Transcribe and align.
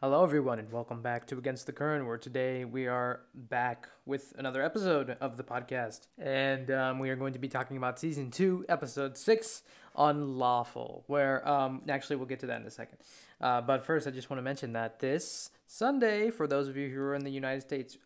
Hello, 0.00 0.22
everyone, 0.22 0.60
and 0.60 0.70
welcome 0.70 1.02
back 1.02 1.26
to 1.26 1.38
Against 1.38 1.66
the 1.66 1.72
Current, 1.72 2.06
where 2.06 2.18
today 2.18 2.64
we 2.64 2.86
are 2.86 3.22
back 3.34 3.88
with 4.06 4.32
another 4.38 4.62
episode 4.62 5.16
of 5.20 5.36
the 5.36 5.42
podcast. 5.42 6.06
And 6.16 6.70
um, 6.70 7.00
we 7.00 7.10
are 7.10 7.16
going 7.16 7.32
to 7.32 7.40
be 7.40 7.48
talking 7.48 7.76
about 7.76 7.98
season 7.98 8.30
two, 8.30 8.64
episode 8.68 9.16
six, 9.16 9.64
Unlawful, 9.96 11.02
where 11.08 11.46
um, 11.48 11.82
actually 11.88 12.14
we'll 12.14 12.26
get 12.26 12.38
to 12.38 12.46
that 12.46 12.60
in 12.60 12.66
a 12.68 12.70
second. 12.70 12.98
Uh, 13.40 13.60
but 13.60 13.84
first, 13.84 14.06
I 14.06 14.12
just 14.12 14.30
want 14.30 14.38
to 14.38 14.44
mention 14.44 14.74
that 14.74 15.00
this 15.00 15.50
Sunday, 15.66 16.30
for 16.30 16.46
those 16.46 16.68
of 16.68 16.76
you 16.76 16.88
who 16.90 17.00
are 17.00 17.16
in 17.16 17.24
the 17.24 17.32
United 17.32 17.62
States, 17.62 17.98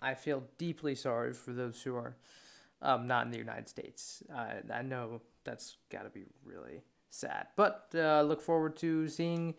I 0.00 0.14
feel 0.14 0.44
deeply 0.56 0.94
sorry 0.94 1.34
for 1.34 1.52
those 1.52 1.82
who 1.82 1.94
are 1.94 2.16
um, 2.80 3.06
not 3.06 3.26
in 3.26 3.32
the 3.32 3.38
United 3.38 3.68
States. 3.68 4.22
I, 4.34 4.60
I 4.72 4.80
know 4.80 5.20
that's 5.44 5.76
got 5.92 6.04
to 6.04 6.08
be 6.08 6.24
really 6.42 6.84
sad, 7.10 7.48
but 7.54 7.90
uh, 7.94 8.22
look 8.22 8.40
forward 8.40 8.76
to 8.76 9.08
seeing 9.08 9.56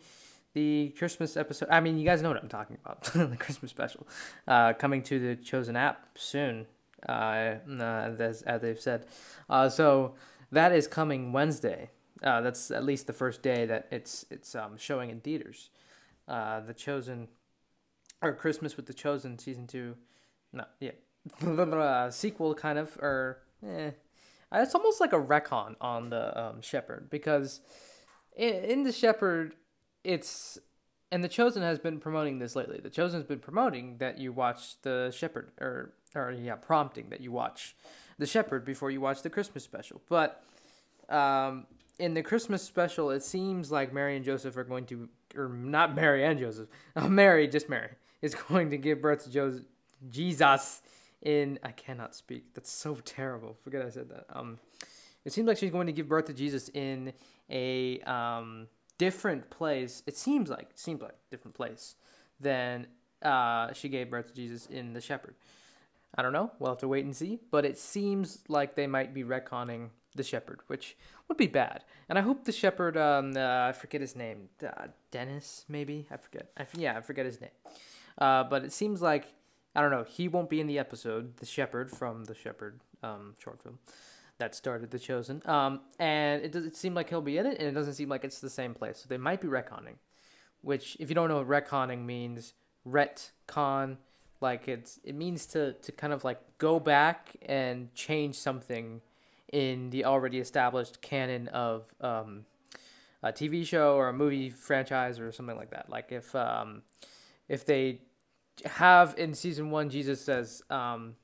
the 0.56 0.88
Christmas 0.96 1.36
episode. 1.36 1.68
I 1.70 1.80
mean, 1.80 1.98
you 1.98 2.06
guys 2.06 2.22
know 2.22 2.30
what 2.30 2.42
I'm 2.42 2.48
talking 2.48 2.78
about. 2.82 3.02
the 3.14 3.36
Christmas 3.36 3.70
special 3.70 4.08
uh, 4.48 4.72
coming 4.72 5.02
to 5.02 5.18
the 5.20 5.36
Chosen 5.36 5.76
app 5.76 6.08
soon, 6.16 6.64
uh, 7.06 7.56
as, 8.18 8.40
as 8.40 8.62
they've 8.62 8.80
said. 8.80 9.04
Uh, 9.50 9.68
so 9.68 10.14
that 10.50 10.72
is 10.72 10.88
coming 10.88 11.30
Wednesday. 11.30 11.90
Uh, 12.22 12.40
that's 12.40 12.70
at 12.70 12.84
least 12.84 13.06
the 13.06 13.12
first 13.12 13.42
day 13.42 13.66
that 13.66 13.86
it's 13.90 14.24
it's 14.30 14.54
um, 14.54 14.78
showing 14.78 15.10
in 15.10 15.20
theaters. 15.20 15.68
Uh, 16.26 16.60
the 16.60 16.72
Chosen, 16.72 17.28
or 18.22 18.32
Christmas 18.32 18.78
with 18.78 18.86
the 18.86 18.94
Chosen 18.94 19.38
season 19.38 19.66
two, 19.66 19.94
no, 20.54 20.64
yeah, 20.80 22.08
sequel 22.10 22.54
kind 22.54 22.78
of, 22.78 22.96
or 22.96 23.42
eh. 23.62 23.90
It's 24.52 24.74
almost 24.74 25.02
like 25.02 25.12
a 25.12 25.20
retcon 25.20 25.74
on 25.82 26.08
the 26.08 26.40
um, 26.40 26.62
Shepherd 26.62 27.10
because 27.10 27.60
in, 28.34 28.54
in 28.54 28.82
the 28.84 28.92
Shepherd 28.92 29.54
it's 30.06 30.58
and 31.10 31.22
the 31.22 31.28
chosen 31.28 31.62
has 31.62 31.78
been 31.78 31.98
promoting 31.98 32.38
this 32.38 32.56
lately. 32.56 32.80
The 32.82 32.90
chosen 32.90 33.20
has 33.20 33.26
been 33.26 33.38
promoting 33.38 33.98
that 33.98 34.18
you 34.18 34.32
watch 34.32 34.80
the 34.82 35.12
shepherd 35.14 35.50
or 35.60 35.92
or 36.14 36.32
yeah 36.32 36.54
prompting 36.54 37.10
that 37.10 37.20
you 37.20 37.32
watch 37.32 37.76
the 38.18 38.26
shepherd 38.26 38.64
before 38.64 38.90
you 38.90 39.00
watch 39.00 39.22
the 39.22 39.30
christmas 39.30 39.64
special. 39.64 40.00
But 40.08 40.42
um, 41.08 41.66
in 41.98 42.14
the 42.14 42.22
christmas 42.22 42.62
special 42.62 43.10
it 43.10 43.22
seems 43.22 43.72
like 43.72 43.92
mary 43.92 44.16
and 44.16 44.24
joseph 44.24 44.56
are 44.56 44.64
going 44.64 44.84
to 44.84 45.08
or 45.34 45.48
not 45.48 45.94
mary 45.94 46.24
and 46.24 46.38
joseph 46.38 46.68
uh, 46.94 47.08
mary 47.22 47.48
just 47.48 47.68
mary 47.68 47.92
is 48.20 48.34
going 48.48 48.68
to 48.70 48.76
give 48.76 49.00
birth 49.00 49.24
to 49.24 49.30
joseph, 49.30 49.64
jesus 50.10 50.82
in 51.22 51.58
i 51.62 51.70
cannot 51.70 52.14
speak. 52.14 52.54
That's 52.54 52.70
so 52.70 52.96
terrible. 53.04 53.56
Forget 53.64 53.82
i 53.82 53.90
said 53.90 54.08
that. 54.10 54.26
Um 54.30 54.58
it 55.24 55.32
seems 55.32 55.48
like 55.48 55.58
she's 55.58 55.70
going 55.70 55.86
to 55.86 55.92
give 55.92 56.08
birth 56.08 56.26
to 56.26 56.34
jesus 56.34 56.68
in 56.70 57.12
a 57.50 58.00
um 58.00 58.68
different 58.98 59.50
place. 59.50 60.02
It 60.06 60.16
seems 60.16 60.50
like 60.50 60.68
it 60.70 60.78
seems 60.78 61.02
like 61.02 61.14
different 61.30 61.54
place 61.54 61.96
than 62.40 62.86
uh, 63.22 63.72
she 63.72 63.88
gave 63.88 64.10
birth 64.10 64.28
to 64.28 64.34
Jesus 64.34 64.66
in 64.66 64.92
the 64.92 65.00
Shepherd. 65.00 65.34
I 66.14 66.22
don't 66.22 66.32
know. 66.32 66.50
We'll 66.58 66.70
have 66.70 66.78
to 66.78 66.88
wait 66.88 67.04
and 67.04 67.14
see. 67.14 67.40
But 67.50 67.64
it 67.64 67.78
seems 67.78 68.40
like 68.48 68.74
they 68.74 68.86
might 68.86 69.12
be 69.12 69.22
retconning 69.22 69.90
the 70.14 70.22
Shepherd, 70.22 70.60
which 70.66 70.96
would 71.28 71.36
be 71.36 71.46
bad. 71.46 71.84
And 72.08 72.18
I 72.18 72.22
hope 72.22 72.44
the 72.44 72.52
Shepherd, 72.52 72.96
um, 72.96 73.36
uh, 73.36 73.66
I 73.68 73.72
forget 73.72 74.00
his 74.00 74.16
name, 74.16 74.48
uh, 74.64 74.86
Dennis 75.10 75.64
maybe. 75.68 76.06
I 76.10 76.16
forget. 76.16 76.50
I, 76.56 76.66
yeah, 76.74 76.96
I 76.96 77.00
forget 77.00 77.26
his 77.26 77.40
name. 77.40 77.50
Uh, 78.18 78.44
but 78.44 78.64
it 78.64 78.72
seems 78.72 79.02
like 79.02 79.26
I 79.74 79.82
don't 79.82 79.90
know. 79.90 80.04
He 80.04 80.26
won't 80.26 80.48
be 80.48 80.60
in 80.60 80.66
the 80.66 80.78
episode. 80.78 81.36
The 81.36 81.44
Shepherd 81.44 81.90
from 81.90 82.24
the 82.24 82.34
Shepherd 82.34 82.80
um, 83.02 83.34
short 83.38 83.62
film 83.62 83.78
that 84.38 84.54
started 84.54 84.90
the 84.90 84.98
Chosen. 84.98 85.42
Um, 85.46 85.80
and 85.98 86.42
it 86.42 86.52
does 86.52 86.64
it 86.64 86.76
seem 86.76 86.94
like 86.94 87.08
he'll 87.08 87.20
be 87.20 87.38
in 87.38 87.46
it, 87.46 87.58
and 87.58 87.68
it 87.68 87.72
doesn't 87.72 87.94
seem 87.94 88.08
like 88.08 88.24
it's 88.24 88.40
the 88.40 88.50
same 88.50 88.74
place. 88.74 88.98
So 88.98 89.06
they 89.08 89.16
might 89.16 89.40
be 89.40 89.48
retconning, 89.48 89.96
which 90.62 90.96
if 91.00 91.08
you 91.08 91.14
don't 91.14 91.28
know 91.28 91.42
what 91.42 91.48
retconning 91.48 92.04
means, 92.04 92.54
retcon, 92.86 93.96
like 94.40 94.68
it's 94.68 95.00
it 95.04 95.14
means 95.14 95.46
to 95.46 95.72
to 95.72 95.92
kind 95.92 96.12
of 96.12 96.24
like 96.24 96.40
go 96.58 96.78
back 96.78 97.36
and 97.42 97.92
change 97.94 98.36
something 98.36 99.00
in 99.52 99.90
the 99.90 100.04
already 100.04 100.38
established 100.38 101.00
canon 101.00 101.48
of 101.48 101.84
um, 102.00 102.44
a 103.22 103.32
TV 103.32 103.66
show 103.66 103.94
or 103.94 104.08
a 104.08 104.12
movie 104.12 104.50
franchise 104.50 105.18
or 105.18 105.32
something 105.32 105.56
like 105.56 105.70
that. 105.70 105.88
Like 105.88 106.12
if 106.12 106.34
um, 106.34 106.82
if 107.48 107.64
they 107.64 108.00
have 108.64 109.14
in 109.16 109.34
season 109.34 109.70
one, 109.70 109.88
Jesus 109.88 110.22
says. 110.22 110.62
Um, 110.68 111.14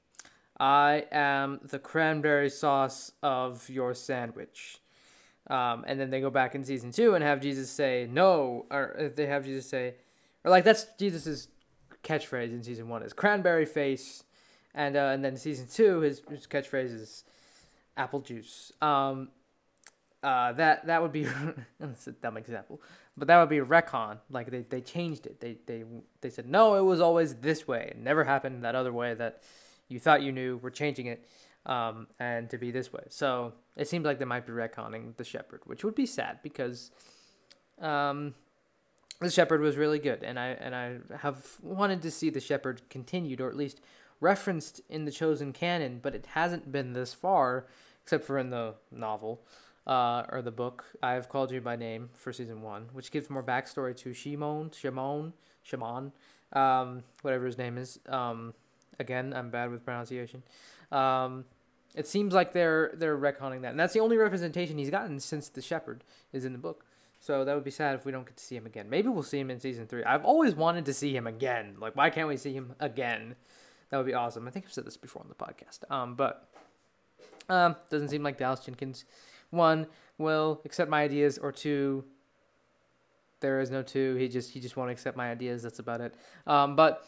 I 0.62 1.06
am 1.10 1.58
the 1.64 1.80
cranberry 1.80 2.48
sauce 2.48 3.10
of 3.20 3.68
your 3.68 3.94
sandwich. 3.94 4.78
Um, 5.50 5.84
and 5.88 5.98
then 5.98 6.10
they 6.10 6.20
go 6.20 6.30
back 6.30 6.54
in 6.54 6.62
season 6.62 6.92
two 6.92 7.16
and 7.16 7.24
have 7.24 7.40
Jesus 7.40 7.68
say 7.68 8.06
no, 8.08 8.66
or 8.70 9.10
they 9.16 9.26
have 9.26 9.44
Jesus 9.44 9.68
say, 9.68 9.94
or 10.44 10.52
like 10.52 10.62
that's 10.62 10.86
Jesus's 11.00 11.48
catchphrase 12.04 12.52
in 12.52 12.62
season 12.62 12.88
one 12.88 13.02
is 13.02 13.12
cranberry 13.12 13.66
face, 13.66 14.22
and 14.72 14.96
uh, 14.96 15.10
and 15.12 15.24
then 15.24 15.36
season 15.36 15.66
two 15.66 15.98
his, 15.98 16.22
his 16.30 16.46
catchphrase 16.46 16.94
is 16.94 17.24
apple 17.96 18.20
juice. 18.20 18.70
Um, 18.80 19.30
uh, 20.22 20.52
that 20.52 20.86
that 20.86 21.02
would 21.02 21.12
be 21.12 21.26
that's 21.80 22.06
a 22.06 22.12
dumb 22.12 22.36
example, 22.36 22.80
but 23.16 23.26
that 23.26 23.40
would 23.40 23.48
be 23.48 23.58
retcon. 23.58 24.18
Like 24.30 24.48
they, 24.52 24.60
they 24.60 24.80
changed 24.80 25.26
it. 25.26 25.40
They 25.40 25.56
they 25.66 25.82
they 26.20 26.30
said 26.30 26.48
no, 26.48 26.76
it 26.76 26.82
was 26.82 27.00
always 27.00 27.34
this 27.34 27.66
way. 27.66 27.88
It 27.90 27.98
never 27.98 28.22
happened 28.22 28.62
that 28.62 28.76
other 28.76 28.92
way 28.92 29.14
that 29.14 29.42
you 29.92 30.00
thought 30.00 30.22
you 30.22 30.32
knew, 30.32 30.58
we're 30.62 30.70
changing 30.70 31.06
it, 31.06 31.28
um, 31.66 32.06
and 32.18 32.50
to 32.50 32.58
be 32.58 32.70
this 32.70 32.92
way. 32.92 33.04
So 33.08 33.52
it 33.76 33.88
seems 33.88 34.04
like 34.04 34.18
they 34.18 34.24
might 34.24 34.46
be 34.46 34.52
retconning 34.52 35.16
the 35.16 35.24
Shepherd, 35.24 35.60
which 35.64 35.84
would 35.84 35.94
be 35.94 36.06
sad 36.06 36.38
because 36.42 36.90
um, 37.80 38.34
the 39.20 39.30
Shepherd 39.30 39.60
was 39.60 39.76
really 39.76 39.98
good, 39.98 40.22
and 40.22 40.38
I 40.38 40.48
and 40.48 40.74
I 40.74 40.96
have 41.18 41.46
wanted 41.62 42.02
to 42.02 42.10
see 42.10 42.30
the 42.30 42.40
Shepherd 42.40 42.82
continued 42.90 43.40
or 43.40 43.48
at 43.48 43.56
least 43.56 43.80
referenced 44.20 44.80
in 44.88 45.04
the 45.04 45.10
chosen 45.10 45.52
canon, 45.52 45.98
but 46.02 46.14
it 46.14 46.26
hasn't 46.26 46.70
been 46.70 46.92
this 46.92 47.12
far, 47.12 47.66
except 48.02 48.24
for 48.24 48.38
in 48.38 48.50
the 48.50 48.74
novel. 48.90 49.42
Uh, 49.84 50.22
or 50.30 50.42
the 50.42 50.52
book 50.52 50.84
I 51.02 51.14
have 51.14 51.28
called 51.28 51.50
you 51.50 51.60
by 51.60 51.74
name 51.74 52.10
for 52.14 52.32
season 52.32 52.62
one, 52.62 52.86
which 52.92 53.10
gives 53.10 53.28
more 53.28 53.42
backstory 53.42 53.96
to 53.96 54.14
Shimon, 54.14 54.70
Shimon, 54.70 55.32
Shimon, 55.64 56.12
um, 56.52 57.02
whatever 57.22 57.46
his 57.46 57.58
name 57.58 57.76
is. 57.76 57.98
Um, 58.08 58.54
Again, 58.98 59.32
I'm 59.34 59.50
bad 59.50 59.70
with 59.70 59.84
pronunciation. 59.84 60.42
Um, 60.90 61.44
it 61.94 62.06
seems 62.06 62.32
like 62.32 62.52
they're 62.52 62.92
they're 62.94 63.18
retconning 63.18 63.62
that, 63.62 63.70
and 63.70 63.80
that's 63.80 63.92
the 63.92 64.00
only 64.00 64.16
representation 64.16 64.78
he's 64.78 64.90
gotten 64.90 65.20
since 65.20 65.48
the 65.48 65.62
Shepherd 65.62 66.04
is 66.32 66.44
in 66.44 66.52
the 66.52 66.58
book. 66.58 66.84
So 67.20 67.44
that 67.44 67.54
would 67.54 67.64
be 67.64 67.70
sad 67.70 67.94
if 67.94 68.04
we 68.04 68.10
don't 68.10 68.26
get 68.26 68.36
to 68.36 68.42
see 68.42 68.56
him 68.56 68.66
again. 68.66 68.90
Maybe 68.90 69.08
we'll 69.08 69.22
see 69.22 69.38
him 69.38 69.50
in 69.50 69.60
season 69.60 69.86
three. 69.86 70.02
I've 70.02 70.24
always 70.24 70.56
wanted 70.56 70.86
to 70.86 70.94
see 70.94 71.14
him 71.14 71.26
again. 71.26 71.76
Like, 71.78 71.94
why 71.94 72.10
can't 72.10 72.26
we 72.26 72.36
see 72.36 72.52
him 72.52 72.74
again? 72.80 73.36
That 73.90 73.98
would 73.98 74.06
be 74.06 74.14
awesome. 74.14 74.48
I 74.48 74.50
think 74.50 74.64
I've 74.64 74.72
said 74.72 74.86
this 74.86 74.96
before 74.96 75.22
on 75.22 75.28
the 75.28 75.34
podcast. 75.34 75.88
Um, 75.88 76.16
but 76.16 76.48
um, 77.48 77.76
doesn't 77.90 78.08
seem 78.08 78.22
like 78.22 78.38
Dallas 78.38 78.60
Jenkins, 78.60 79.04
one 79.50 79.86
will 80.18 80.60
accept 80.64 80.90
my 80.90 81.02
ideas, 81.02 81.38
or 81.38 81.52
two, 81.52 82.04
there 83.40 83.60
is 83.60 83.70
no 83.70 83.82
two. 83.82 84.16
He 84.16 84.28
just 84.28 84.50
he 84.50 84.60
just 84.60 84.76
won't 84.76 84.90
accept 84.90 85.16
my 85.16 85.30
ideas. 85.30 85.62
That's 85.62 85.78
about 85.78 86.00
it. 86.00 86.14
Um, 86.46 86.74
but 86.74 87.04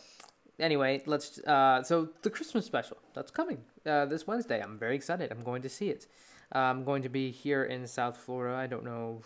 anyway, 0.59 1.03
let's. 1.07 1.39
Uh, 1.41 1.83
so 1.83 2.09
the 2.23 2.31
Christmas 2.31 2.67
special 2.67 2.97
that's 3.15 3.31
coming 3.31 3.59
uh, 3.87 4.07
this 4.07 4.27
Wednesday. 4.27 4.61
I'm 4.63 4.79
very 4.79 4.97
excited. 4.97 5.31
I'm 5.31 5.43
going 5.43 5.63
to 5.63 5.69
see 5.69 5.91
it. 5.91 6.07
Uh, 6.55 6.59
I'm 6.59 6.85
going 6.85 7.03
to 7.03 7.09
be 7.09 7.31
here 7.31 7.65
in 7.65 7.87
South 7.87 8.17
Florida. 8.17 8.57
I 8.57 8.67
don't 8.67 8.85
know 8.85 9.23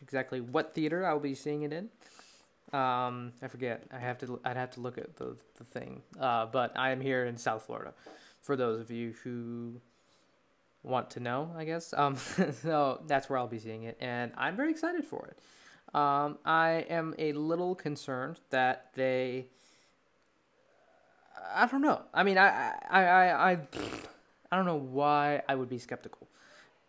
exactly 0.00 0.40
what 0.40 0.74
theater 0.74 1.06
I'll 1.06 1.20
be 1.20 1.34
seeing 1.34 1.62
it 1.62 1.72
in. 1.72 1.88
Um, 2.72 3.32
I 3.42 3.48
forget. 3.48 3.84
I 3.92 3.98
have 3.98 4.18
to. 4.18 4.40
I'd 4.44 4.56
have 4.56 4.70
to 4.72 4.80
look 4.80 4.98
at 4.98 5.16
the 5.16 5.36
the 5.56 5.64
thing. 5.64 6.02
Uh, 6.18 6.46
but 6.46 6.72
I 6.76 6.90
am 6.90 7.00
here 7.00 7.24
in 7.24 7.36
South 7.36 7.64
Florida. 7.66 7.94
For 8.40 8.56
those 8.56 8.80
of 8.80 8.90
you 8.90 9.14
who 9.22 9.80
want 10.82 11.10
to 11.10 11.20
know, 11.20 11.52
I 11.56 11.64
guess. 11.64 11.94
Um, 11.96 12.16
so 12.62 13.02
that's 13.06 13.28
where 13.28 13.38
I'll 13.38 13.46
be 13.46 13.58
seeing 13.58 13.84
it, 13.84 13.96
and 14.00 14.32
I'm 14.36 14.56
very 14.56 14.70
excited 14.70 15.04
for 15.04 15.26
it. 15.26 15.38
Um, 15.94 16.38
I 16.44 16.86
am 16.88 17.14
a 17.18 17.32
little 17.32 17.74
concerned 17.74 18.40
that 18.50 18.90
they 18.94 19.48
I 21.54 21.66
don't 21.66 21.82
know. 21.82 22.02
I 22.14 22.22
mean, 22.22 22.38
I, 22.38 22.72
I, 22.88 23.04
I, 23.04 23.52
I, 23.52 23.58
I 24.50 24.56
don't 24.56 24.66
know 24.66 24.76
why 24.76 25.42
I 25.48 25.54
would 25.54 25.68
be 25.68 25.78
skeptical, 25.78 26.28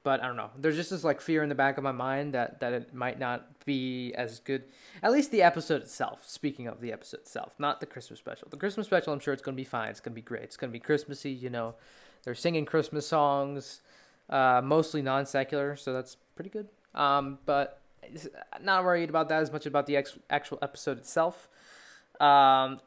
but 0.04 0.22
I 0.22 0.28
don't 0.28 0.38
know. 0.38 0.51
There's 0.57 0.75
just 0.75 0.90
this 0.90 1.04
like 1.04 1.22
fear 1.22 1.44
in 1.44 1.50
the 1.50 1.56
back 1.56 1.78
of 1.78 1.84
my 1.84 1.92
mind 1.92 2.34
that 2.34 2.60
that 2.60 2.74
it 2.74 2.94
might 2.94 3.19
not 3.19 3.66
be 3.66 4.13
as 4.16 4.40
good. 4.40 4.63
At 5.01 5.12
least 5.12 5.31
the 5.31 5.42
episode 5.42 5.81
itself. 5.81 6.28
Speaking 6.28 6.68
of 6.68 6.81
the 6.81 6.92
episode 6.92 7.22
itself, 7.22 7.56
not 7.60 7.80
the 7.80 7.86
Christmas 7.86 8.19
special. 8.19 8.48
The 8.50 8.57
Christmas 8.57 8.88
special, 8.88 9.13
I'm 9.13 9.19
sure 9.19 9.34
it's 9.34 9.44
gonna 9.44 9.56
be 9.56 9.63
fine. 9.63 9.90
It's 9.90 10.00
gonna 10.00 10.16
be 10.16 10.22
great. 10.22 10.44
It's 10.44 10.57
gonna 10.57 10.72
be 10.72 10.80
Christmassy. 10.80 11.31
You 11.31 11.50
know, 11.50 11.75
they're 12.24 12.36
singing 12.36 12.66
Christmas 12.66 13.07
songs, 13.07 13.81
uh, 14.30 14.62
mostly 14.63 15.01
non 15.01 15.25
secular, 15.25 15.75
so 15.75 15.94
that's 15.94 16.18
pretty 16.36 16.50
good. 16.50 16.68
Um, 16.94 17.39
but 17.46 17.81
not 18.62 18.84
worried 18.84 19.10
about 19.10 19.30
that 19.30 19.42
as 19.42 19.51
much 19.51 19.66
about 19.66 19.88
the 19.88 19.98
ex- 19.98 20.18
actual 20.30 20.60
episode 20.62 20.98
itself. 20.98 21.48
Um, 22.19 22.80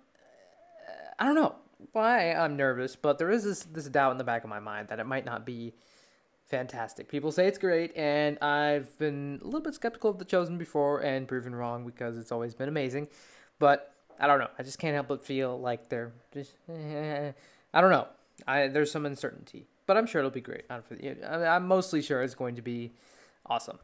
I 1.19 1.25
don't 1.25 1.35
know 1.35 1.55
why 1.93 2.33
I'm 2.33 2.57
nervous, 2.57 2.97
but 2.97 3.19
there 3.19 3.31
is 3.31 3.45
this 3.45 3.65
this 3.65 3.87
doubt 3.87 4.13
in 4.13 4.19
the 4.19 4.25
back 4.25 4.45
of 4.45 4.51
my 4.51 4.61
mind 4.61 4.89
that 4.89 5.01
it 5.01 5.07
might 5.07 5.25
not 5.25 5.47
be 5.47 5.75
fantastic. 6.47 7.09
People 7.09 7.33
say 7.33 7.47
it's 7.47 7.59
great, 7.59 7.97
and 7.97 8.39
I've 8.41 8.97
been 8.99 9.39
a 9.43 9.45
little 9.45 9.61
bit 9.61 9.75
skeptical 9.75 10.11
of 10.11 10.19
The 10.19 10.25
Chosen 10.25 10.59
before 10.59 11.01
and 11.01 11.27
proven 11.27 11.55
wrong 11.55 11.85
because 11.85 12.17
it's 12.17 12.33
always 12.33 12.55
been 12.55 12.69
amazing. 12.69 13.09
But 13.59 13.93
I 14.19 14.27
don't 14.27 14.39
know. 14.39 14.49
I 14.59 14.63
just 14.63 14.79
can't 14.79 14.95
help 14.95 15.09
but 15.09 15.25
feel 15.25 15.59
like 15.59 15.89
they're 15.89 16.13
just. 16.33 16.55
Eh, 16.69 17.33
I 17.75 17.81
don't 17.81 17.91
know. 17.91 18.07
I 18.47 18.69
there's 18.69 18.91
some 18.91 19.07
uncertainty, 19.07 19.67
but 19.87 19.97
I'm 19.97 20.07
sure 20.07 20.21
it'll 20.21 20.31
be 20.31 20.41
great. 20.41 20.65
I'm, 20.71 21.67
mostly 21.67 22.03
sure 22.03 22.23
it's 22.23 22.35
going 22.35 22.57
to 22.57 22.63
be 22.63 22.93
awesome. 23.45 23.79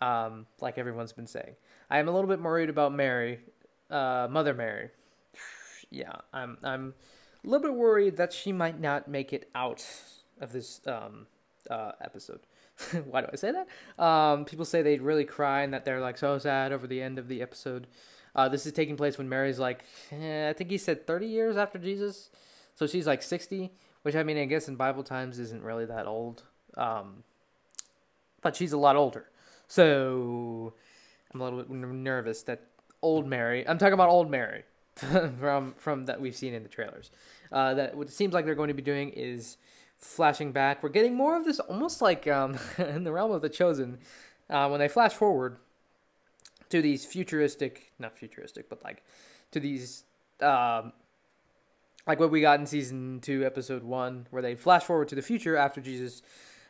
Um, 0.00 0.46
like 0.60 0.76
everyone's 0.78 1.12
been 1.12 1.26
saying. 1.26 1.54
I 1.90 1.98
am 1.98 2.08
a 2.08 2.10
little 2.10 2.28
bit 2.28 2.42
worried 2.42 2.68
about 2.68 2.92
Mary, 2.92 3.40
uh, 3.90 4.28
Mother 4.30 4.54
Mary. 4.54 4.90
Yeah, 5.90 6.16
I'm 6.32 6.58
I'm 6.62 6.94
a 7.44 7.48
little 7.48 7.68
bit 7.68 7.74
worried 7.74 8.16
that 8.16 8.32
she 8.32 8.52
might 8.52 8.80
not 8.80 9.08
make 9.08 9.32
it 9.32 9.48
out 9.54 9.84
of 10.40 10.52
this 10.52 10.80
um, 10.86 11.26
uh, 11.70 11.92
episode. 12.00 12.40
Why 13.06 13.22
do 13.22 13.28
I 13.32 13.36
say 13.36 13.52
that? 13.52 14.02
Um, 14.02 14.44
people 14.44 14.64
say 14.64 14.82
they 14.82 14.98
really 14.98 15.24
cry 15.24 15.62
and 15.62 15.72
that 15.74 15.84
they're 15.84 16.00
like 16.00 16.18
so 16.18 16.38
sad 16.38 16.72
over 16.72 16.86
the 16.86 17.02
end 17.02 17.18
of 17.18 17.28
the 17.28 17.42
episode. 17.42 17.86
Uh, 18.34 18.48
this 18.48 18.66
is 18.66 18.72
taking 18.72 18.96
place 18.96 19.18
when 19.18 19.28
Mary's 19.28 19.58
like, 19.58 19.84
eh, 20.12 20.48
I 20.48 20.52
think 20.52 20.70
he 20.70 20.78
said 20.78 21.06
30 21.06 21.26
years 21.26 21.56
after 21.56 21.78
Jesus. 21.78 22.30
So 22.74 22.86
she's 22.86 23.06
like 23.06 23.22
60, 23.22 23.72
which 24.02 24.14
I 24.14 24.22
mean, 24.22 24.38
I 24.38 24.44
guess 24.44 24.68
in 24.68 24.76
Bible 24.76 25.02
times 25.02 25.38
isn't 25.38 25.62
really 25.62 25.86
that 25.86 26.06
old. 26.06 26.44
Um, 26.76 27.24
but 28.42 28.54
she's 28.54 28.72
a 28.72 28.78
lot 28.78 28.94
older. 28.94 29.26
So 29.66 30.74
I'm 31.32 31.40
a 31.40 31.44
little 31.44 31.58
bit 31.58 31.70
nervous 31.70 32.42
that 32.44 32.62
old 33.02 33.26
Mary, 33.26 33.66
I'm 33.66 33.78
talking 33.78 33.94
about 33.94 34.08
old 34.08 34.30
Mary 34.30 34.64
from, 35.38 35.74
from 35.76 36.06
that 36.06 36.20
we've 36.20 36.36
seen 36.36 36.54
in 36.54 36.62
the 36.62 36.68
trailers. 36.68 37.10
Uh, 37.50 37.74
that 37.74 37.96
what 37.96 38.08
it 38.08 38.12
seems 38.12 38.34
like 38.34 38.44
they're 38.44 38.54
going 38.54 38.68
to 38.68 38.74
be 38.74 38.82
doing 38.82 39.10
is 39.10 39.56
flashing 39.96 40.52
back. 40.52 40.82
We're 40.82 40.88
getting 40.90 41.14
more 41.14 41.36
of 41.36 41.44
this 41.44 41.60
almost 41.60 42.00
like 42.02 42.26
um, 42.26 42.58
in 42.78 43.04
the 43.04 43.12
realm 43.12 43.32
of 43.32 43.42
the 43.42 43.48
chosen. 43.48 43.98
Uh, 44.50 44.68
when 44.68 44.80
they 44.80 44.88
flash 44.88 45.12
forward 45.12 45.58
to 46.70 46.80
these 46.80 47.04
futuristic, 47.04 47.92
not 47.98 48.16
futuristic, 48.16 48.68
but 48.68 48.82
like 48.82 49.02
to 49.50 49.60
these, 49.60 50.04
um, 50.40 50.92
like 52.06 52.18
what 52.18 52.30
we 52.30 52.40
got 52.40 52.58
in 52.58 52.66
season 52.66 53.20
two, 53.20 53.44
episode 53.44 53.82
one, 53.82 54.26
where 54.30 54.42
they 54.42 54.54
flash 54.54 54.84
forward 54.84 55.08
to 55.08 55.14
the 55.14 55.22
future 55.22 55.56
after 55.56 55.80
Jesus 55.80 56.22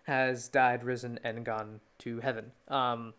has 0.05 0.49
died, 0.49 0.85
risen, 0.85 1.21
and 1.23 1.45
gone 1.45 1.81
to 1.99 2.21
heaven. 2.21 2.53
Um, 2.69 3.15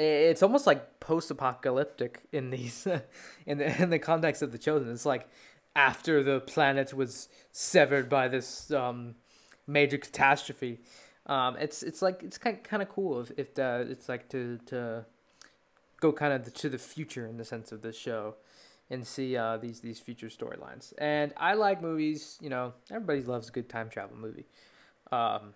it's 0.00 0.42
almost 0.42 0.66
like 0.66 1.00
post-apocalyptic 1.00 2.22
in 2.32 2.50
these, 2.50 2.86
in 3.46 3.58
the 3.58 3.82
in 3.82 3.90
the 3.90 3.98
context 3.98 4.42
of 4.42 4.52
the 4.52 4.58
chosen. 4.58 4.90
It's 4.90 5.06
like 5.06 5.28
after 5.74 6.22
the 6.22 6.40
planet 6.40 6.94
was 6.94 7.28
severed 7.52 8.08
by 8.08 8.28
this 8.28 8.70
um, 8.70 9.16
major 9.66 9.98
catastrophe. 9.98 10.80
Um, 11.26 11.56
it's 11.58 11.82
it's 11.82 12.00
like 12.00 12.22
it's 12.22 12.38
kind 12.38 12.62
kind 12.62 12.82
of 12.82 12.88
cool 12.88 13.20
if, 13.20 13.32
if 13.36 13.54
the, 13.54 13.86
it's 13.90 14.08
like 14.08 14.28
to 14.30 14.58
to 14.66 15.04
go 16.00 16.12
kind 16.12 16.32
of 16.32 16.52
to 16.54 16.68
the 16.68 16.78
future 16.78 17.26
in 17.26 17.36
the 17.36 17.44
sense 17.44 17.72
of 17.72 17.82
this 17.82 17.96
show 17.96 18.36
and 18.90 19.06
see 19.06 19.36
uh, 19.36 19.56
these 19.58 19.80
these 19.80 20.00
future 20.00 20.28
storylines. 20.28 20.92
And 20.98 21.34
I 21.36 21.54
like 21.54 21.82
movies. 21.82 22.38
You 22.40 22.50
know, 22.50 22.72
everybody 22.90 23.22
loves 23.22 23.48
a 23.48 23.52
good 23.52 23.68
time 23.68 23.90
travel 23.90 24.16
movie. 24.16 24.46
Um, 25.12 25.54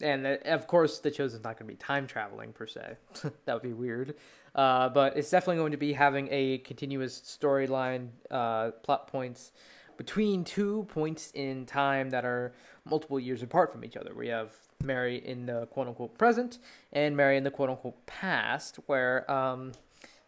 and 0.00 0.26
uh, 0.26 0.36
of 0.44 0.66
course, 0.66 0.98
The 0.98 1.10
Chosen's 1.10 1.44
not 1.44 1.58
going 1.58 1.68
to 1.68 1.72
be 1.72 1.76
time 1.76 2.06
traveling 2.06 2.52
per 2.52 2.66
se. 2.66 2.96
that 3.44 3.54
would 3.54 3.62
be 3.62 3.72
weird. 3.72 4.14
Uh, 4.54 4.88
but 4.88 5.16
it's 5.16 5.30
definitely 5.30 5.56
going 5.56 5.72
to 5.72 5.78
be 5.78 5.94
having 5.94 6.28
a 6.30 6.58
continuous 6.58 7.20
storyline, 7.20 8.08
uh, 8.30 8.70
plot 8.82 9.06
points 9.06 9.52
between 9.96 10.44
two 10.44 10.84
points 10.88 11.30
in 11.34 11.64
time 11.66 12.10
that 12.10 12.24
are 12.24 12.52
multiple 12.84 13.20
years 13.20 13.42
apart 13.42 13.72
from 13.72 13.84
each 13.84 13.96
other. 13.96 14.12
We 14.14 14.28
have 14.28 14.50
Mary 14.82 15.16
in 15.16 15.46
the 15.46 15.66
quote 15.66 15.88
unquote 15.88 16.18
present 16.18 16.58
and 16.92 17.16
Mary 17.16 17.36
in 17.36 17.44
the 17.44 17.50
quote 17.50 17.70
unquote 17.70 18.04
past, 18.06 18.78
where 18.86 19.30
um, 19.30 19.72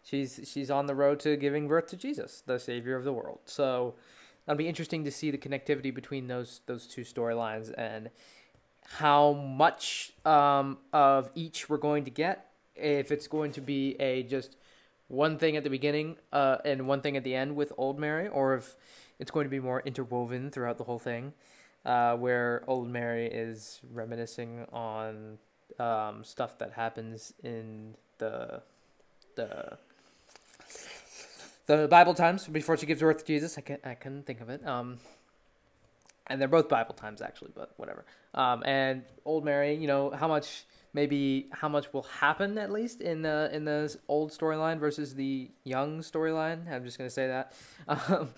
she's 0.03 0.41
she's 0.45 0.71
on 0.71 0.87
the 0.87 0.95
road 0.95 1.21
to 1.21 1.37
giving 1.37 1.69
birth 1.69 1.89
to 1.89 1.97
Jesus, 1.97 2.43
the 2.47 2.59
Savior 2.59 2.97
of 2.97 3.05
the 3.05 3.13
world. 3.13 3.41
So 3.47 3.95
that'll 4.47 4.59
be 4.59 4.69
interesting 4.69 5.05
to 5.05 5.11
see 5.11 5.31
the 5.31 5.39
connectivity 5.39 5.93
between 5.93 6.29
those 6.29 6.61
those 6.67 6.87
two 6.87 7.03
storylines 7.03 7.73
and 7.77 8.11
how 8.85 9.33
much 9.33 10.13
um, 10.25 10.79
of 10.93 11.31
each 11.35 11.69
we're 11.69 11.79
going 11.79 12.05
to 12.05 12.11
get. 12.11 12.51
If 12.77 13.13
it's 13.13 13.29
going 13.29 13.53
to 13.53 13.61
be 13.61 13.97
a 14.01 14.23
just 14.25 14.57
one 15.09 15.39
thing 15.39 15.57
at 15.57 15.65
the 15.65 15.71
beginning 15.71 16.17
uh, 16.33 16.59
and 16.65 16.87
one 16.87 17.01
thing 17.01 17.17
at 17.17 17.25
the 17.25 17.35
end 17.35 17.57
with 17.57 17.73
Old 17.77 17.99
Mary, 17.99 18.29
or 18.29 18.55
if 18.55 18.77
it's 19.19 19.31
going 19.31 19.45
to 19.45 19.51
be 19.51 19.61
more 19.61 19.83
interwoven 19.85 20.51
throughout 20.51 20.79
the 20.79 20.85
whole 20.85 20.99
thing, 20.99 21.33
uh, 21.85 22.17
where 22.17 22.65
Old 22.67 22.89
Mary 22.89 23.27
is 23.27 23.81
reminiscing 23.93 24.67
on 24.73 25.39
um, 25.79 26.25
stuff 26.25 26.59
that 26.59 26.73
happens 26.73 27.33
in 27.43 27.95
the 28.19 28.63
the 29.37 29.79
the 31.67 31.89
Bible 31.89 32.15
times 32.15 32.47
before 32.47 32.77
she 32.77 32.87
gives 32.87 33.01
birth 33.01 33.19
to 33.19 33.25
Jesus. 33.25 33.59
I 33.59 33.61
can 33.61 33.79
I 33.85 33.95
couldn't 33.95 34.27
think 34.27 34.41
of 34.41 34.49
it. 34.49 34.67
Um, 34.67 34.99
and 36.26 36.41
they're 36.41 36.49
both 36.49 36.69
Bible 36.69 36.94
times 36.94 37.21
actually, 37.21 37.53
but 37.55 37.73
whatever. 37.76 38.05
Um, 38.35 38.62
and 38.65 39.03
Old 39.25 39.44
Mary, 39.44 39.75
you 39.75 39.87
know 39.87 40.11
how 40.11 40.29
much 40.29 40.65
maybe 40.93 41.49
how 41.53 41.69
much 41.69 41.93
will 41.93 42.05
happen 42.05 42.56
at 42.56 42.71
least 42.71 43.00
in 43.00 43.23
the 43.23 43.50
in 43.53 43.65
the 43.65 43.94
old 44.09 44.31
storyline 44.31 44.79
versus 44.79 45.15
the 45.15 45.50
young 45.65 46.00
storyline. 46.00 46.71
I'm 46.71 46.85
just 46.85 46.99
gonna 46.99 47.11
say 47.11 47.29
that. 47.29 47.53
Um, 48.09 48.31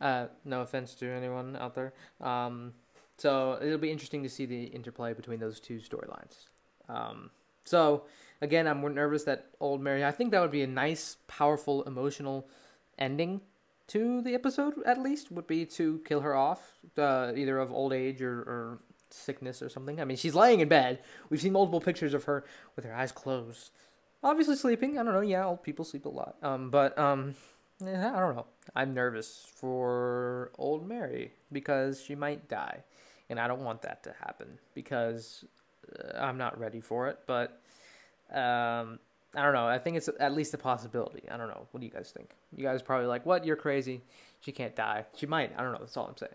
uh, 0.00 0.26
no 0.44 0.62
offense 0.62 0.94
to 0.96 1.08
anyone 1.08 1.56
out 1.56 1.74
there. 1.74 1.92
Um, 2.20 2.72
so 3.16 3.58
it'll 3.62 3.78
be 3.78 3.92
interesting 3.92 4.24
to 4.24 4.28
see 4.28 4.44
the 4.44 4.64
interplay 4.64 5.14
between 5.14 5.38
those 5.38 5.60
two 5.60 5.76
storylines. 5.76 6.48
Um, 6.88 7.30
so 7.64 8.04
again, 8.40 8.66
I'm 8.66 8.80
nervous 8.94 9.24
that 9.24 9.46
Old 9.60 9.80
Mary. 9.80 10.04
I 10.04 10.10
think 10.10 10.32
that 10.32 10.40
would 10.40 10.50
be 10.50 10.62
a 10.62 10.66
nice, 10.66 11.18
powerful, 11.28 11.84
emotional 11.84 12.48
ending 12.98 13.40
to 13.88 14.22
the 14.22 14.34
episode. 14.34 14.74
At 14.84 15.00
least 15.00 15.30
would 15.30 15.46
be 15.46 15.66
to 15.66 16.00
kill 16.06 16.20
her 16.20 16.34
off, 16.34 16.78
uh, 16.96 17.32
either 17.36 17.58
of 17.58 17.72
old 17.72 17.92
age 17.92 18.22
or, 18.22 18.40
or 18.40 18.78
sickness 19.10 19.62
or 19.62 19.68
something. 19.68 20.00
I 20.00 20.04
mean, 20.04 20.16
she's 20.16 20.34
laying 20.34 20.60
in 20.60 20.68
bed. 20.68 21.00
We've 21.30 21.40
seen 21.40 21.52
multiple 21.52 21.80
pictures 21.80 22.14
of 22.14 22.24
her 22.24 22.44
with 22.76 22.84
her 22.84 22.94
eyes 22.94 23.12
closed, 23.12 23.70
obviously 24.22 24.56
sleeping. 24.56 24.98
I 24.98 25.02
don't 25.02 25.12
know. 25.12 25.20
Yeah, 25.20 25.46
old 25.46 25.62
people 25.62 25.84
sleep 25.84 26.04
a 26.04 26.08
lot. 26.08 26.36
Um, 26.42 26.70
but 26.70 26.98
um, 26.98 27.34
yeah, 27.80 28.12
I 28.14 28.20
don't 28.20 28.36
know. 28.36 28.46
I'm 28.74 28.94
nervous 28.94 29.46
for 29.54 30.52
old 30.58 30.88
Mary 30.88 31.32
because 31.52 32.02
she 32.02 32.14
might 32.14 32.48
die 32.48 32.84
and 33.30 33.40
I 33.40 33.48
don't 33.48 33.62
want 33.62 33.82
that 33.82 34.02
to 34.04 34.14
happen 34.20 34.58
because 34.74 35.44
uh, 35.98 36.18
I'm 36.18 36.38
not 36.38 36.58
ready 36.58 36.80
for 36.80 37.08
it. 37.08 37.20
But 37.26 37.60
um, 38.32 38.98
I 39.36 39.42
don't 39.42 39.52
know. 39.52 39.66
I 39.66 39.78
think 39.78 39.96
it's 39.96 40.08
at 40.20 40.32
least 40.32 40.54
a 40.54 40.58
possibility. 40.58 41.22
I 41.30 41.36
don't 41.36 41.48
know. 41.48 41.66
What 41.70 41.80
do 41.80 41.86
you 41.86 41.92
guys 41.92 42.12
think? 42.16 42.30
You 42.54 42.64
guys 42.64 42.82
probably 42.82 43.06
like, 43.06 43.26
what? 43.26 43.44
You're 43.44 43.56
crazy. 43.56 44.02
She 44.40 44.52
can't 44.52 44.76
die. 44.76 45.06
She 45.16 45.26
might. 45.26 45.52
I 45.56 45.62
don't 45.62 45.72
know. 45.72 45.78
That's 45.78 45.96
all 45.96 46.06
I'm 46.06 46.16
saying. 46.16 46.32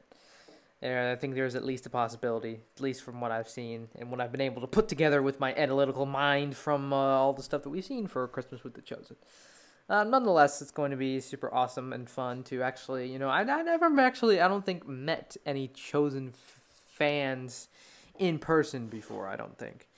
And 0.81 1.09
I 1.09 1.15
think 1.15 1.35
there's 1.35 1.55
at 1.55 1.65
least 1.65 1.85
a 1.85 1.89
possibility, 1.89 2.61
at 2.75 2.81
least 2.81 3.03
from 3.03 3.19
what 3.19 3.31
I've 3.31 3.49
seen 3.49 3.89
and 3.97 4.09
what 4.09 4.21
I've 4.21 4.31
been 4.31 4.41
able 4.41 4.61
to 4.61 4.67
put 4.67 4.87
together 4.87 5.21
with 5.21 5.39
my 5.39 5.53
analytical 5.55 6.05
mind 6.05 6.55
from 6.55 6.93
uh, 6.93 6.95
all 6.95 7.33
the 7.33 7.43
stuff 7.43 7.63
that 7.63 7.69
we've 7.69 7.83
seen 7.83 8.07
for 8.07 8.25
Christmas 8.27 8.63
with 8.63 8.75
the 8.75 8.81
Chosen. 8.81 9.17
Uh, 9.89 10.03
nonetheless, 10.05 10.61
it's 10.61 10.71
going 10.71 10.91
to 10.91 10.97
be 10.97 11.19
super 11.19 11.53
awesome 11.53 11.91
and 11.91 12.09
fun 12.09 12.43
to 12.43 12.61
actually, 12.61 13.11
you 13.11 13.19
know, 13.19 13.27
I, 13.27 13.41
I 13.41 13.61
never 13.63 13.99
actually, 13.99 14.39
I 14.39 14.47
don't 14.47 14.65
think, 14.65 14.87
met 14.87 15.35
any 15.45 15.67
Chosen 15.67 16.33
fans 16.87 17.67
in 18.17 18.39
person 18.39 18.87
before. 18.87 19.27
I 19.27 19.35
don't 19.35 19.57
think. 19.57 19.88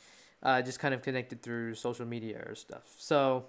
Uh, 0.44 0.62
just 0.62 0.80
kind 0.80 0.94
of 0.94 1.02
connected 1.04 1.42
through 1.42 1.76
social 1.76 2.06
media 2.06 2.44
or 2.48 2.56
stuff. 2.56 2.96
So 2.98 3.46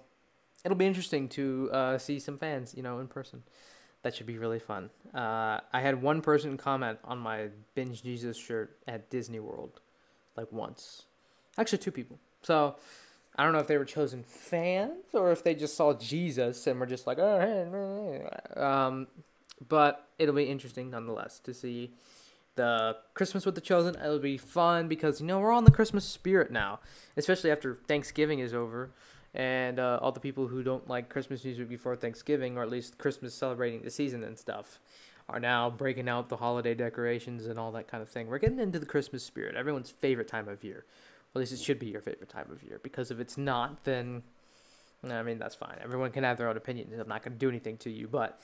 it'll 0.63 0.77
be 0.77 0.85
interesting 0.85 1.27
to 1.29 1.69
uh, 1.71 1.97
see 1.97 2.19
some 2.19 2.37
fans, 2.37 2.73
you 2.75 2.83
know, 2.83 2.99
in 2.99 3.07
person. 3.07 3.43
That 4.03 4.15
should 4.15 4.27
be 4.27 4.37
really 4.37 4.59
fun. 4.59 4.89
Uh, 5.13 5.61
I 5.71 5.79
had 5.79 6.01
one 6.01 6.21
person 6.21 6.57
comment 6.57 6.99
on 7.05 7.17
my 7.17 7.47
binge 7.73 8.03
Jesus 8.03 8.37
shirt 8.37 8.77
at 8.87 9.09
Disney 9.09 9.39
World, 9.39 9.79
like 10.35 10.51
once. 10.51 11.03
Actually, 11.57 11.77
two 11.79 11.91
people. 11.91 12.19
So 12.41 12.75
I 13.35 13.43
don't 13.43 13.53
know 13.53 13.59
if 13.59 13.67
they 13.67 13.77
were 13.77 13.85
chosen 13.85 14.23
fans 14.23 15.05
or 15.13 15.31
if 15.31 15.43
they 15.43 15.55
just 15.55 15.75
saw 15.75 15.93
Jesus 15.93 16.67
and 16.67 16.79
were 16.79 16.85
just 16.85 17.07
like, 17.07 17.17
oh, 17.17 17.39
hey, 17.39 18.59
um, 18.59 19.07
but 19.69 20.07
it'll 20.19 20.35
be 20.35 20.43
interesting 20.43 20.89
nonetheless 20.89 21.39
to 21.39 21.53
see 21.53 21.91
the 22.55 22.97
Christmas 23.13 23.45
with 23.45 23.55
the 23.55 23.61
Chosen. 23.61 23.95
It'll 23.95 24.19
be 24.19 24.37
fun 24.37 24.87
because 24.87 25.19
you 25.19 25.27
know 25.27 25.39
we're 25.39 25.51
on 25.51 25.63
the 25.63 25.71
Christmas 25.71 26.05
spirit 26.05 26.51
now, 26.51 26.79
especially 27.17 27.51
after 27.51 27.75
Thanksgiving 27.75 28.39
is 28.39 28.53
over, 28.53 28.91
and 29.33 29.79
uh, 29.79 29.99
all 30.01 30.11
the 30.11 30.19
people 30.19 30.47
who 30.47 30.63
don't 30.63 30.87
like 30.87 31.09
Christmas 31.09 31.43
music 31.43 31.67
before 31.69 31.95
Thanksgiving, 31.95 32.57
or 32.57 32.63
at 32.63 32.69
least 32.69 32.97
Christmas 32.97 33.33
celebrating 33.33 33.81
the 33.81 33.89
season 33.89 34.23
and 34.23 34.37
stuff, 34.37 34.79
are 35.29 35.39
now 35.39 35.69
breaking 35.69 36.09
out 36.09 36.29
the 36.29 36.37
holiday 36.37 36.73
decorations 36.73 37.47
and 37.47 37.57
all 37.57 37.71
that 37.71 37.87
kind 37.87 38.03
of 38.03 38.09
thing. 38.09 38.27
We're 38.27 38.39
getting 38.39 38.59
into 38.59 38.79
the 38.79 38.85
Christmas 38.85 39.23
spirit, 39.23 39.55
everyone's 39.55 39.89
favorite 39.89 40.27
time 40.27 40.47
of 40.47 40.63
year. 40.63 40.85
Well, 41.33 41.39
at 41.39 41.49
least 41.49 41.53
it 41.53 41.63
should 41.63 41.79
be 41.79 41.87
your 41.87 42.01
favorite 42.01 42.29
time 42.29 42.51
of 42.51 42.61
year 42.63 42.79
because 42.83 43.09
if 43.09 43.19
it's 43.19 43.37
not, 43.37 43.83
then 43.85 44.21
I 45.03 45.23
mean 45.23 45.39
that's 45.39 45.55
fine. 45.55 45.77
Everyone 45.81 46.11
can 46.11 46.23
have 46.23 46.37
their 46.37 46.47
own 46.47 46.57
opinion. 46.57 46.89
I'm 46.99 47.07
not 47.07 47.23
going 47.23 47.33
to 47.33 47.39
do 47.39 47.49
anything 47.49 47.77
to 47.77 47.89
you, 47.89 48.07
but 48.07 48.39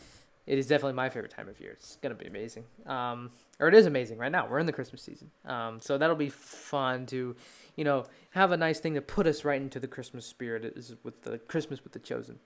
it 0.50 0.58
is 0.58 0.68
definitely 0.68 0.98
my 1.04 1.10
favorite 1.10 1.32
time 1.32 1.48
of 1.48 1.60
year. 1.62 1.72
It's 1.72 1.98
gonna 2.02 2.16
be 2.16 2.28
amazing. 2.28 2.66
Um, 2.86 3.32
or 3.60 3.68
it 3.68 3.76
is 3.76 3.86
amazing 3.86 4.18
right 4.18 4.32
now. 4.32 4.48
We're 4.50 4.60
in 4.60 4.66
the 4.66 4.78
Christmas 4.80 5.02
season. 5.02 5.30
Um, 5.46 5.80
so 5.80 5.98
that'll 6.00 6.16
be 6.28 6.30
fun 6.30 7.06
to, 7.08 7.36
you 7.78 7.84
know, 7.84 8.06
have 8.32 8.52
a 8.52 8.58
nice 8.58 8.80
thing 8.80 8.96
to 8.96 9.02
put 9.02 9.26
us 9.28 9.46
right 9.46 9.62
into 9.62 9.80
the 9.80 9.88
Christmas 9.88 10.26
spirit 10.26 10.66
is 10.76 10.96
with 11.04 11.22
the 11.22 11.38
Christmas 11.38 11.84
with 11.84 11.94
the 11.94 12.00
chosen, 12.00 12.40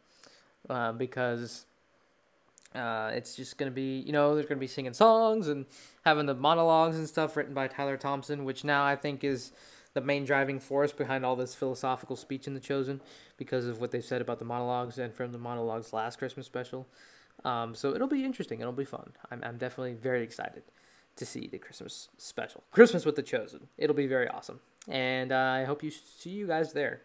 uh, 0.69 0.91
because 0.91 1.65
Uh, 2.75 3.11
it's 3.13 3.35
just 3.35 3.59
gonna 3.59 3.77
be, 3.85 3.99
you 4.07 4.11
know, 4.11 4.33
they're 4.33 4.49
gonna 4.49 4.59
be 4.59 4.75
singing 4.77 4.95
songs 4.95 5.47
and 5.47 5.67
having 6.05 6.25
the 6.25 6.33
monologues 6.33 6.97
and 6.97 7.07
stuff 7.07 7.37
written 7.37 7.53
by 7.53 7.67
Tyler 7.67 7.97
Thompson, 7.97 8.45
which 8.45 8.63
now 8.63 8.83
I 8.83 8.95
think 8.95 9.23
is 9.23 9.51
the 9.93 10.01
main 10.01 10.25
driving 10.25 10.59
force 10.59 10.91
behind 10.91 11.23
all 11.23 11.35
this 11.35 11.53
philosophical 11.53 12.15
speech 12.15 12.47
in 12.47 12.55
The 12.55 12.59
Chosen 12.59 12.99
because 13.37 13.67
of 13.67 13.79
what 13.79 13.91
they 13.91 14.01
said 14.01 14.21
about 14.21 14.39
the 14.39 14.45
monologues 14.45 14.97
and 14.97 15.13
from 15.13 15.31
the 15.31 15.37
monologues 15.37 15.93
last 15.93 16.17
Christmas 16.17 16.47
special. 16.47 16.87
Um, 17.45 17.75
so 17.75 17.93
it'll 17.93 18.07
be 18.07 18.23
interesting. 18.23 18.59
It'll 18.61 18.71
be 18.71 18.85
fun. 18.85 19.13
I'm, 19.31 19.43
I'm 19.43 19.57
definitely 19.57 19.93
very 19.93 20.23
excited 20.23 20.63
to 21.15 21.25
see 21.25 21.47
the 21.47 21.59
Christmas 21.59 22.09
special. 22.17 22.63
Christmas 22.71 23.05
with 23.05 23.15
The 23.15 23.23
Chosen. 23.23 23.67
It'll 23.77 23.95
be 23.95 24.07
very 24.07 24.27
awesome. 24.27 24.59
And 24.87 25.31
uh, 25.31 25.37
I 25.37 25.63
hope 25.65 25.83
you 25.83 25.91
see 25.91 26.31
you 26.31 26.47
guys 26.47 26.73
there. 26.73 27.01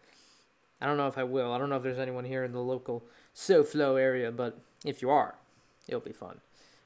I 0.81 0.87
don't 0.87 0.97
know 0.97 1.09
if 1.09 1.19
I 1.19 1.25
will. 1.25 1.53
I 1.53 1.59
don't 1.59 1.71
know 1.71 1.77
if 1.77 1.83
there's 1.83 1.99
anyone 1.99 2.25
here 2.25 2.45
in 2.45 2.53
the 2.53 2.61
local 2.61 3.05
SoFlo 3.35 4.01
area, 4.01 4.31
but 4.31 4.61
if 4.85 5.03
you 5.03 5.11
are, 5.11 5.35
it'll 5.89 6.01
be 6.01 6.13
fun. 6.13 6.41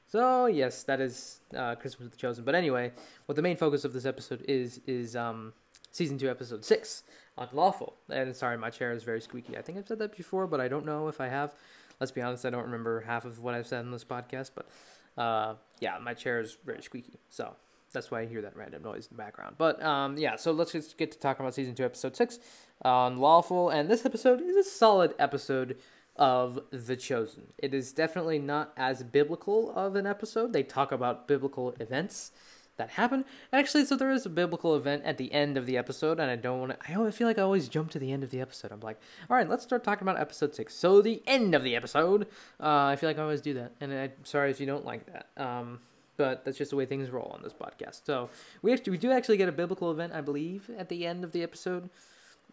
So 0.07 0.47
yes, 0.47 0.83
that 0.83 0.99
is 0.99 1.39
uh, 1.55 1.75
Christmas 1.75 2.05
with 2.05 2.11
the 2.11 2.17
Chosen. 2.17 2.43
But 2.43 2.55
anyway, 2.55 2.91
what 3.25 3.35
the 3.35 3.41
main 3.41 3.55
focus 3.55 3.85
of 3.85 3.93
this 3.93 4.05
episode 4.05 4.43
is 4.47 4.79
is 4.85 5.15
um, 5.15 5.53
season 5.91 6.17
two, 6.17 6.29
episode 6.29 6.65
six, 6.65 7.03
Unlawful. 7.37 7.95
And 8.09 8.35
sorry, 8.35 8.57
my 8.57 8.69
chair 8.69 8.91
is 8.91 9.03
very 9.03 9.21
squeaky. 9.21 9.57
I 9.57 9.61
think 9.61 9.77
I've 9.77 9.87
said 9.87 9.99
that 9.99 10.15
before, 10.15 10.45
but 10.45 10.61
I 10.61 10.67
don't 10.67 10.85
know 10.85 11.07
if 11.07 11.19
I 11.19 11.27
have. 11.27 11.55
Let's 11.99 12.11
be 12.11 12.21
honest, 12.21 12.45
I 12.45 12.49
don't 12.49 12.63
remember 12.63 13.01
half 13.01 13.25
of 13.25 13.41
what 13.43 13.53
I've 13.53 13.67
said 13.67 13.85
in 13.85 13.91
this 13.91 14.03
podcast. 14.03 14.51
But 14.55 15.21
uh, 15.21 15.55
yeah, 15.79 15.97
my 16.01 16.13
chair 16.13 16.39
is 16.39 16.57
very 16.65 16.81
squeaky, 16.81 17.19
so 17.29 17.55
that's 17.93 18.11
why 18.11 18.21
I 18.21 18.25
hear 18.25 18.41
that 18.41 18.55
random 18.55 18.83
noise 18.83 19.07
in 19.09 19.15
the 19.15 19.23
background. 19.23 19.55
But 19.57 19.81
um, 19.81 20.17
yeah, 20.17 20.35
so 20.35 20.51
let's 20.51 20.71
just 20.71 20.97
get 20.97 21.11
to 21.11 21.19
talking 21.19 21.45
about 21.45 21.53
season 21.53 21.75
two, 21.75 21.85
episode 21.85 22.15
six, 22.15 22.39
Unlawful, 22.83 23.69
And 23.69 23.89
this 23.89 24.05
episode 24.05 24.41
is 24.41 24.55
a 24.55 24.63
solid 24.63 25.13
episode 25.19 25.77
of 26.15 26.59
The 26.71 26.95
Chosen. 26.95 27.53
It 27.57 27.73
is 27.73 27.93
definitely 27.93 28.39
not 28.39 28.73
as 28.77 29.03
biblical 29.03 29.71
of 29.71 29.95
an 29.95 30.05
episode. 30.05 30.53
They 30.53 30.63
talk 30.63 30.91
about 30.91 31.27
biblical 31.27 31.75
events 31.79 32.31
that 32.77 32.91
happen. 32.91 33.25
Actually, 33.51 33.85
so 33.85 33.95
there 33.95 34.11
is 34.11 34.25
a 34.25 34.29
biblical 34.29 34.75
event 34.75 35.03
at 35.05 35.17
the 35.17 35.31
end 35.31 35.57
of 35.57 35.65
the 35.65 35.77
episode, 35.77 36.19
and 36.19 36.29
I 36.29 36.35
don't 36.35 36.59
want 36.59 36.71
to. 36.71 36.91
I 36.91 36.95
always 36.95 37.15
feel 37.15 37.27
like 37.27 37.37
I 37.37 37.41
always 37.41 37.67
jump 37.67 37.91
to 37.91 37.99
the 37.99 38.11
end 38.11 38.23
of 38.23 38.31
the 38.31 38.41
episode. 38.41 38.71
I'm 38.71 38.79
like, 38.79 38.99
all 39.29 39.37
right, 39.37 39.47
let's 39.47 39.63
start 39.63 39.83
talking 39.83 40.07
about 40.07 40.19
episode 40.19 40.55
six. 40.55 40.73
So 40.75 41.01
the 41.01 41.21
end 41.27 41.53
of 41.55 41.63
the 41.63 41.75
episode. 41.75 42.23
Uh, 42.59 42.85
I 42.85 42.95
feel 42.95 43.09
like 43.09 43.19
I 43.19 43.21
always 43.21 43.41
do 43.41 43.53
that, 43.55 43.73
and 43.79 43.93
I'm 43.93 44.11
sorry 44.23 44.51
if 44.51 44.59
you 44.59 44.65
don't 44.65 44.85
like 44.85 45.05
that. 45.05 45.27
Um, 45.37 45.79
but 46.17 46.45
that's 46.45 46.57
just 46.57 46.71
the 46.71 46.77
way 46.77 46.85
things 46.85 47.09
roll 47.09 47.31
on 47.35 47.41
this 47.41 47.53
podcast. 47.53 48.05
So 48.05 48.29
we 48.61 48.73
actually, 48.73 48.91
we 48.91 48.97
do 48.97 49.11
actually 49.11 49.37
get 49.37 49.49
a 49.49 49.53
biblical 49.53 49.91
event, 49.91 50.13
I 50.13 50.21
believe, 50.21 50.69
at 50.77 50.89
the 50.89 51.05
end 51.05 51.23
of 51.23 51.31
the 51.31 51.43
episode. 51.43 51.89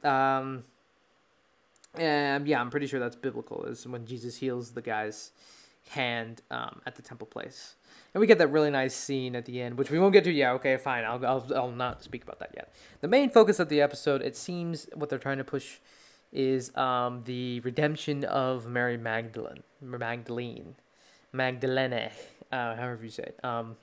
Um, 0.03 0.65
yeah, 1.99 2.39
I'm 2.59 2.71
pretty 2.71 2.87
sure 2.87 3.01
that's 3.01 3.17
biblical. 3.17 3.65
Is 3.65 3.87
when 3.87 4.07
Jesus 4.07 4.37
heals 4.37 4.73
the 4.73 4.83
guy's 4.83 5.33
hand 5.89 6.43
um, 6.51 6.81
at 6.87 6.95
the 6.95 7.03
temple 7.03 7.27
place, 7.27 7.75
and 8.15 8.21
we 8.21 8.27
get 8.27 8.39
that 8.39 8.49
really 8.49 8.71
nice 8.71 8.95
scene 8.95 9.35
at 9.35 9.45
the 9.47 9.61
end, 9.61 9.77
which 9.77 9.91
we 9.91 9.99
won't 9.99 10.13
get 10.13 10.25
to. 10.25 10.31
Yeah, 10.31 10.53
okay, 10.53 10.77
fine. 10.77 11.05
I'll 11.05 11.25
I'll, 11.27 11.47
I'll 11.55 11.73
not 11.73 12.03
speak 12.03 12.23
about 12.23 12.39
that 12.39 12.53
yet. 12.55 12.73
The 13.01 13.09
main 13.09 13.31
focus 13.31 13.59
of 13.59 13.69
the 13.69 13.81
episode, 13.81 14.23
it 14.23 14.37
seems, 14.37 14.89
what 14.95 15.09
they're 15.09 15.19
trying 15.19 15.39
to 15.39 15.45
push 15.45 15.79
is 16.33 16.77
um, 16.77 17.23
the 17.25 17.61
redemption 17.61 18.25
of 18.25 18.67
Mary 18.67 18.97
Magdalene, 18.97 19.63
Magdalene, 19.81 20.77
Magdalene, 21.33 22.11
uh, 22.53 22.77
however 22.77 23.01
you 23.03 23.11
say 23.11 23.25
it. 23.25 23.45
Um, 23.45 23.77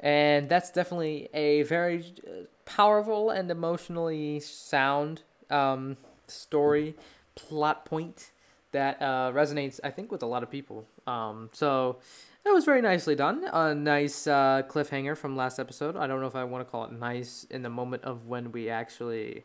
and 0.00 0.48
that's 0.48 0.70
definitely 0.70 1.28
a 1.32 1.62
very 1.62 2.04
uh, 2.26 2.44
powerful 2.66 3.30
and 3.30 3.50
emotionally 3.50 4.40
sound 4.40 5.22
um, 5.48 5.96
story 6.26 6.94
plot 7.34 7.86
point 7.86 8.32
that 8.72 9.00
uh, 9.00 9.30
resonates, 9.32 9.80
I 9.84 9.90
think, 9.90 10.10
with 10.10 10.22
a 10.22 10.26
lot 10.26 10.42
of 10.42 10.50
people. 10.50 10.86
Um, 11.06 11.50
so 11.52 11.98
that 12.44 12.52
was 12.52 12.64
very 12.64 12.82
nicely 12.82 13.14
done. 13.14 13.44
A 13.52 13.74
nice 13.74 14.26
uh, 14.26 14.62
cliffhanger 14.68 15.16
from 15.16 15.36
last 15.36 15.58
episode. 15.58 15.96
I 15.96 16.06
don't 16.06 16.20
know 16.20 16.26
if 16.26 16.36
I 16.36 16.44
want 16.44 16.66
to 16.66 16.70
call 16.70 16.84
it 16.84 16.92
nice 16.92 17.46
in 17.50 17.62
the 17.62 17.70
moment 17.70 18.04
of 18.04 18.26
when 18.26 18.52
we 18.52 18.68
actually, 18.68 19.44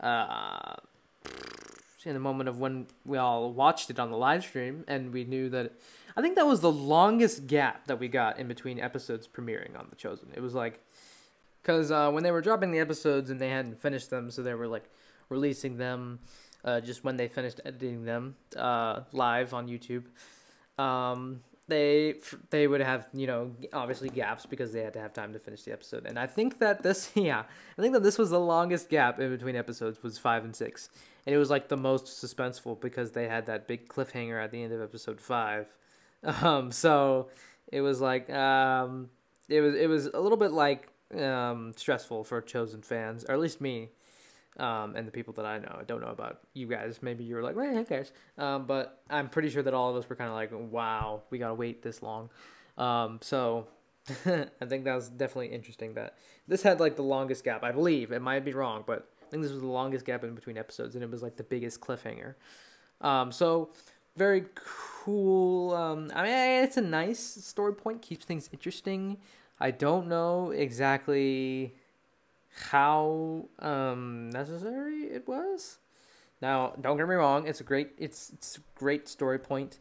uh, 0.00 0.74
in 2.04 2.14
the 2.14 2.20
moment 2.20 2.48
of 2.48 2.58
when 2.58 2.86
we 3.04 3.18
all 3.18 3.52
watched 3.52 3.90
it 3.90 3.98
on 3.98 4.10
the 4.10 4.16
live 4.16 4.42
stream 4.42 4.84
and 4.88 5.12
we 5.12 5.24
knew 5.24 5.48
that. 5.50 5.72
I 6.16 6.22
think 6.22 6.34
that 6.36 6.46
was 6.46 6.60
the 6.60 6.72
longest 6.72 7.46
gap 7.46 7.86
that 7.86 8.00
we 8.00 8.08
got 8.08 8.38
in 8.38 8.48
between 8.48 8.80
episodes 8.80 9.28
premiering 9.28 9.78
on 9.78 9.86
The 9.90 9.96
Chosen. 9.96 10.28
It 10.34 10.40
was 10.40 10.54
like, 10.54 10.80
because 11.62 11.90
uh, 11.90 12.10
when 12.10 12.24
they 12.24 12.32
were 12.32 12.40
dropping 12.40 12.72
the 12.72 12.80
episodes 12.80 13.30
and 13.30 13.40
they 13.40 13.50
hadn't 13.50 13.80
finished 13.80 14.10
them, 14.10 14.30
so 14.30 14.42
they 14.42 14.54
were 14.54 14.66
like 14.66 14.90
releasing 15.28 15.76
them 15.76 16.18
uh, 16.64 16.80
just 16.80 17.04
when 17.04 17.16
they 17.16 17.28
finished 17.28 17.60
editing 17.64 18.04
them 18.04 18.34
uh, 18.56 19.00
live 19.12 19.54
on 19.54 19.68
YouTube. 19.68 20.04
Um, 20.80 21.40
they 21.70 22.16
they 22.50 22.66
would 22.66 22.80
have 22.80 23.06
you 23.14 23.26
know 23.26 23.52
obviously 23.72 24.10
gaps 24.10 24.44
because 24.44 24.72
they 24.72 24.82
had 24.82 24.92
to 24.92 25.00
have 25.00 25.12
time 25.12 25.32
to 25.32 25.38
finish 25.38 25.62
the 25.62 25.72
episode, 25.72 26.04
and 26.04 26.18
I 26.18 26.26
think 26.26 26.58
that 26.58 26.82
this 26.82 27.10
yeah 27.14 27.44
I 27.78 27.82
think 27.82 27.94
that 27.94 28.02
this 28.02 28.18
was 28.18 28.30
the 28.30 28.40
longest 28.40 28.90
gap 28.90 29.18
in 29.20 29.30
between 29.30 29.56
episodes 29.56 30.02
was 30.02 30.18
five 30.18 30.44
and 30.44 30.54
six, 30.54 30.90
and 31.24 31.34
it 31.34 31.38
was 31.38 31.48
like 31.48 31.68
the 31.68 31.76
most 31.76 32.06
suspenseful 32.06 32.80
because 32.80 33.12
they 33.12 33.28
had 33.28 33.46
that 33.46 33.66
big 33.66 33.88
cliffhanger 33.88 34.42
at 34.42 34.50
the 34.50 34.62
end 34.62 34.72
of 34.72 34.82
episode 34.82 35.20
five, 35.20 35.74
um, 36.42 36.70
so 36.70 37.28
it 37.68 37.80
was 37.80 38.00
like 38.00 38.28
um, 38.30 39.08
it 39.48 39.60
was 39.60 39.74
it 39.74 39.88
was 39.88 40.06
a 40.06 40.20
little 40.20 40.38
bit 40.38 40.52
like 40.52 40.88
um, 41.18 41.72
stressful 41.76 42.24
for 42.24 42.40
chosen 42.40 42.82
fans 42.82 43.24
or 43.24 43.34
at 43.34 43.40
least 43.40 43.60
me 43.60 43.90
um, 44.58 44.96
and 44.96 45.06
the 45.06 45.12
people 45.12 45.32
that 45.34 45.46
I 45.46 45.58
know. 45.58 45.76
I 45.80 45.84
don't 45.84 46.00
know 46.00 46.08
about 46.08 46.40
you 46.54 46.66
guys. 46.66 46.98
Maybe 47.02 47.24
you 47.24 47.34
were 47.34 47.42
like, 47.42 47.56
well, 47.56 47.72
who 47.72 47.84
cares? 47.84 48.12
Um, 48.38 48.66
but 48.66 49.00
I'm 49.08 49.28
pretty 49.28 49.50
sure 49.50 49.62
that 49.62 49.74
all 49.74 49.90
of 49.90 49.96
us 49.96 50.08
were 50.08 50.16
kind 50.16 50.28
of 50.28 50.36
like, 50.36 50.50
wow, 50.52 51.22
we 51.30 51.38
gotta 51.38 51.54
wait 51.54 51.82
this 51.82 52.02
long. 52.02 52.30
Um, 52.76 53.18
so 53.22 53.68
I 54.26 54.64
think 54.66 54.84
that 54.84 54.94
was 54.94 55.08
definitely 55.08 55.48
interesting 55.48 55.94
that 55.94 56.16
this 56.48 56.62
had 56.62 56.80
like 56.80 56.96
the 56.96 57.02
longest 57.02 57.44
gap. 57.44 57.62
I 57.62 57.72
believe 57.72 58.12
it 58.12 58.20
might 58.20 58.44
be 58.44 58.52
wrong, 58.52 58.84
but 58.86 59.08
I 59.22 59.30
think 59.30 59.42
this 59.42 59.52
was 59.52 59.60
the 59.60 59.68
longest 59.68 60.04
gap 60.04 60.24
in 60.24 60.34
between 60.34 60.58
episodes, 60.58 60.94
and 60.94 61.04
it 61.04 61.10
was 61.10 61.22
like 61.22 61.36
the 61.36 61.44
biggest 61.44 61.80
cliffhanger. 61.80 62.34
Um, 63.00 63.30
so 63.30 63.70
very 64.16 64.44
cool. 64.54 65.74
Um, 65.74 66.10
I 66.14 66.22
mean, 66.24 66.64
it's 66.64 66.76
a 66.76 66.82
nice 66.82 67.20
story 67.20 67.74
point, 67.74 68.02
keeps 68.02 68.24
things 68.24 68.50
interesting. 68.52 69.18
I 69.60 69.70
don't 69.70 70.08
know 70.08 70.50
exactly 70.50 71.74
how 72.70 73.46
um, 73.58 74.30
necessary 74.30 75.04
it 75.04 75.26
was. 75.28 75.78
Now, 76.42 76.74
don't 76.80 76.96
get 76.96 77.08
me 77.08 77.14
wrong; 77.14 77.46
it's 77.46 77.60
a 77.60 77.64
great, 77.64 77.90
it's 77.98 78.30
it's 78.30 78.58
a 78.58 78.60
great 78.74 79.08
story 79.08 79.38
point. 79.38 79.78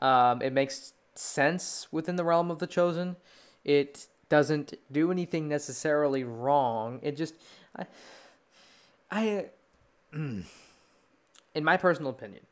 Um, 0.00 0.42
it 0.42 0.52
makes 0.52 0.94
sense 1.14 1.86
within 1.92 2.16
the 2.16 2.24
realm 2.24 2.50
of 2.50 2.58
the 2.58 2.66
chosen. 2.66 3.16
It 3.64 4.06
doesn't 4.28 4.74
do 4.90 5.10
anything 5.10 5.48
necessarily 5.48 6.24
wrong. 6.24 6.98
It 7.02 7.16
just, 7.16 7.34
I, 7.76 7.86
I, 9.10 9.46
in 10.12 10.44
my 11.62 11.76
personal 11.76 12.10
opinion, 12.10 12.42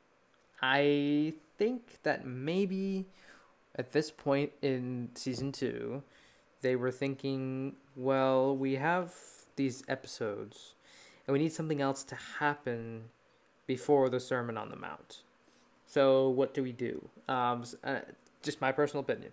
I 0.62 1.32
think 1.56 2.02
that 2.02 2.26
maybe 2.26 3.06
at 3.76 3.92
this 3.92 4.10
point 4.10 4.52
in 4.62 5.08
season 5.14 5.52
two, 5.52 6.02
they 6.60 6.76
were 6.76 6.90
thinking, 6.90 7.76
well, 7.96 8.56
we 8.56 8.74
have 8.74 9.14
these 9.60 9.82
episodes, 9.88 10.74
and 11.26 11.34
we 11.34 11.38
need 11.38 11.52
something 11.52 11.82
else 11.82 12.02
to 12.04 12.14
happen 12.38 13.10
before 13.66 14.08
the 14.08 14.18
Sermon 14.18 14.56
on 14.56 14.70
the 14.70 14.76
Mount. 14.76 15.20
So 15.86 16.30
what 16.30 16.54
do 16.54 16.62
we 16.62 16.72
do? 16.72 17.08
Um, 17.28 17.64
uh, 17.84 18.00
just 18.42 18.60
my 18.62 18.72
personal 18.72 19.02
opinion. 19.02 19.32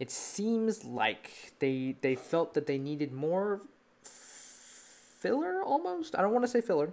It 0.00 0.10
seems 0.10 0.84
like 0.84 1.52
they 1.60 1.96
they 2.00 2.16
felt 2.16 2.54
that 2.54 2.66
they 2.66 2.78
needed 2.78 3.12
more 3.12 3.60
filler 4.02 5.62
almost. 5.62 6.16
I 6.16 6.22
don't 6.22 6.32
want 6.32 6.44
to 6.44 6.50
say 6.50 6.60
filler. 6.60 6.92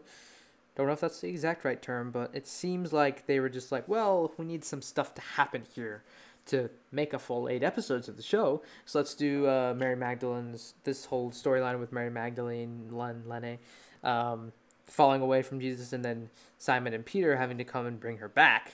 Don't 0.76 0.88
know 0.88 0.94
if 0.94 1.00
that's 1.00 1.22
the 1.22 1.30
exact 1.30 1.66
right 1.66 1.82
term, 1.82 2.12
but 2.12 2.30
it 2.34 2.48
seems 2.48 2.94
like 2.94 3.26
they 3.26 3.40
were 3.40 3.50
just 3.50 3.72
like, 3.72 3.88
well, 3.88 4.34
we 4.38 4.46
need 4.46 4.64
some 4.64 4.82
stuff 4.82 5.16
to 5.16 5.22
happen 5.22 5.64
here 5.74 6.04
to 6.48 6.70
make 6.92 7.14
a 7.14 7.20
full 7.20 7.50
eight 7.50 7.64
episodes 7.64 8.08
of 8.08 8.18
the 8.18 8.24
show. 8.24 8.62
So 8.86 9.00
let's 9.00 9.14
do 9.14 9.48
uh, 9.48 9.74
Mary 9.76 9.96
Magdalene's 9.96 10.76
this 10.84 11.06
whole 11.06 11.32
storyline 11.32 11.80
with 11.80 11.92
Mary 11.92 12.10
Magdalene, 12.10 12.90
Len, 12.92 13.24
Lene, 13.28 13.58
um, 14.04 14.52
falling 14.86 15.22
away 15.22 15.42
from 15.42 15.60
Jesus, 15.60 15.94
and 15.94 16.06
then 16.06 16.30
Simon 16.58 16.94
and 16.94 17.06
Peter 17.06 17.38
having 17.38 17.58
to 17.58 17.64
come 17.64 17.86
and 17.86 18.00
bring 18.00 18.18
her 18.18 18.30
back. 18.30 18.72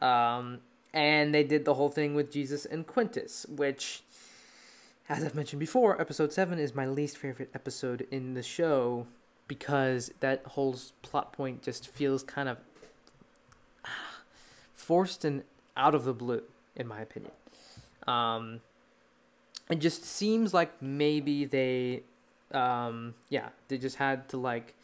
Um, 0.00 0.60
and 0.92 1.34
they 1.34 1.44
did 1.44 1.64
the 1.64 1.74
whole 1.74 1.88
thing 1.88 2.14
with 2.14 2.32
Jesus 2.32 2.64
and 2.64 2.86
Quintus, 2.86 3.46
which, 3.48 4.02
as 5.08 5.24
I've 5.24 5.34
mentioned 5.34 5.60
before, 5.60 6.00
episode 6.00 6.32
seven 6.32 6.58
is 6.58 6.74
my 6.74 6.86
least 6.86 7.18
favorite 7.18 7.50
episode 7.54 8.06
in 8.10 8.34
the 8.34 8.42
show 8.42 9.06
because 9.46 10.12
that 10.20 10.46
whole 10.46 10.76
plot 11.02 11.32
point 11.32 11.62
just 11.62 11.88
feels 11.88 12.22
kind 12.22 12.48
of 12.48 12.58
forced 14.74 15.24
and 15.24 15.42
out 15.76 15.94
of 15.94 16.04
the 16.04 16.14
blue 16.14 16.42
in 16.76 16.86
my 16.86 17.00
opinion. 17.00 17.32
Um, 18.06 18.60
it 19.68 19.78
just 19.78 20.04
seems 20.04 20.52
like 20.52 20.82
maybe 20.82 21.44
they, 21.44 22.02
um, 22.52 23.14
yeah, 23.28 23.50
they 23.68 23.78
just 23.78 23.96
had 23.96 24.28
to 24.30 24.36
like 24.36 24.74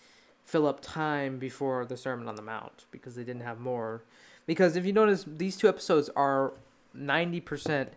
fill 0.45 0.67
up 0.67 0.81
time 0.81 1.39
before 1.39 1.85
the 1.85 1.97
Sermon 1.97 2.29
on 2.29 2.37
the 2.37 2.43
Mount 2.43 2.85
because 2.91 3.17
they 3.17 3.25
didn't 3.25 3.43
have 3.43 3.59
more. 3.59 4.03
Because 4.47 4.77
if 4.77 4.87
you 4.87 4.93
notice, 4.93 5.25
these 5.27 5.57
two 5.57 5.69
episodes 5.69 6.09
are 6.15 6.53
ninety 6.95 7.41
percent 7.41 7.93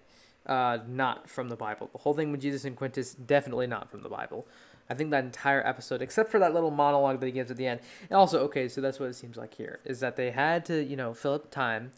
uh, 0.45 0.79
not 0.87 1.29
from 1.29 1.49
the 1.49 1.55
Bible. 1.55 1.89
The 1.91 1.99
whole 1.99 2.13
thing 2.13 2.31
with 2.31 2.41
Jesus 2.41 2.65
and 2.65 2.75
Quintus 2.75 3.13
definitely 3.13 3.67
not 3.67 3.91
from 3.91 4.01
the 4.01 4.09
Bible. 4.09 4.47
I 4.89 4.95
think 4.95 5.11
that 5.11 5.23
entire 5.23 5.65
episode, 5.65 6.01
except 6.01 6.31
for 6.31 6.39
that 6.39 6.53
little 6.55 6.71
monologue 6.71 7.19
that 7.19 7.27
he 7.27 7.31
gives 7.31 7.51
at 7.51 7.57
the 7.57 7.67
end, 7.67 7.81
and 8.09 8.17
also 8.17 8.39
okay, 8.45 8.67
so 8.67 8.81
that's 8.81 8.99
what 8.99 9.09
it 9.09 9.13
seems 9.13 9.37
like 9.37 9.53
here 9.53 9.79
is 9.85 9.99
that 9.99 10.15
they 10.15 10.31
had 10.31 10.65
to 10.65 10.83
you 10.83 10.95
know 10.95 11.13
fill 11.13 11.33
up 11.33 11.51
time, 11.51 11.91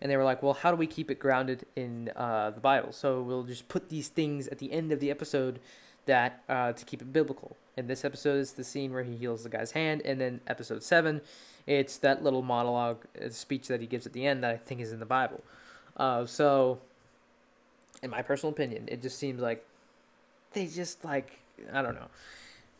and 0.00 0.10
they 0.10 0.16
were 0.16 0.24
like, 0.24 0.42
well, 0.42 0.54
how 0.54 0.70
do 0.70 0.76
we 0.76 0.86
keep 0.86 1.10
it 1.10 1.18
grounded 1.18 1.64
in 1.74 2.10
uh, 2.14 2.50
the 2.50 2.60
Bible? 2.60 2.92
So 2.92 3.20
we'll 3.20 3.44
just 3.44 3.68
put 3.68 3.88
these 3.88 4.08
things 4.08 4.48
at 4.48 4.58
the 4.58 4.72
end 4.72 4.92
of 4.92 5.00
the 5.00 5.10
episode 5.10 5.60
that 6.06 6.42
uh, 6.48 6.72
to 6.72 6.84
keep 6.84 7.02
it 7.02 7.12
biblical. 7.12 7.56
And 7.76 7.88
this 7.88 8.04
episode 8.04 8.38
is 8.38 8.52
the 8.52 8.64
scene 8.64 8.92
where 8.92 9.04
he 9.04 9.16
heals 9.16 9.44
the 9.44 9.48
guy's 9.48 9.72
hand, 9.72 10.02
and 10.04 10.20
then 10.20 10.40
episode 10.46 10.82
seven, 10.82 11.20
it's 11.66 11.96
that 11.98 12.24
little 12.24 12.42
monologue 12.42 13.04
uh, 13.22 13.28
speech 13.28 13.68
that 13.68 13.80
he 13.80 13.86
gives 13.86 14.06
at 14.06 14.12
the 14.12 14.26
end 14.26 14.42
that 14.42 14.50
I 14.50 14.56
think 14.56 14.80
is 14.80 14.92
in 14.92 14.98
the 14.98 15.06
Bible. 15.06 15.44
Uh, 15.96 16.26
so, 16.26 16.80
in 18.02 18.10
my 18.10 18.22
personal 18.22 18.52
opinion, 18.52 18.84
it 18.88 19.02
just 19.02 19.18
seems 19.18 19.40
like 19.40 19.64
they 20.54 20.66
just 20.66 21.04
like 21.04 21.38
I 21.72 21.82
don't 21.82 21.94
know. 21.94 22.08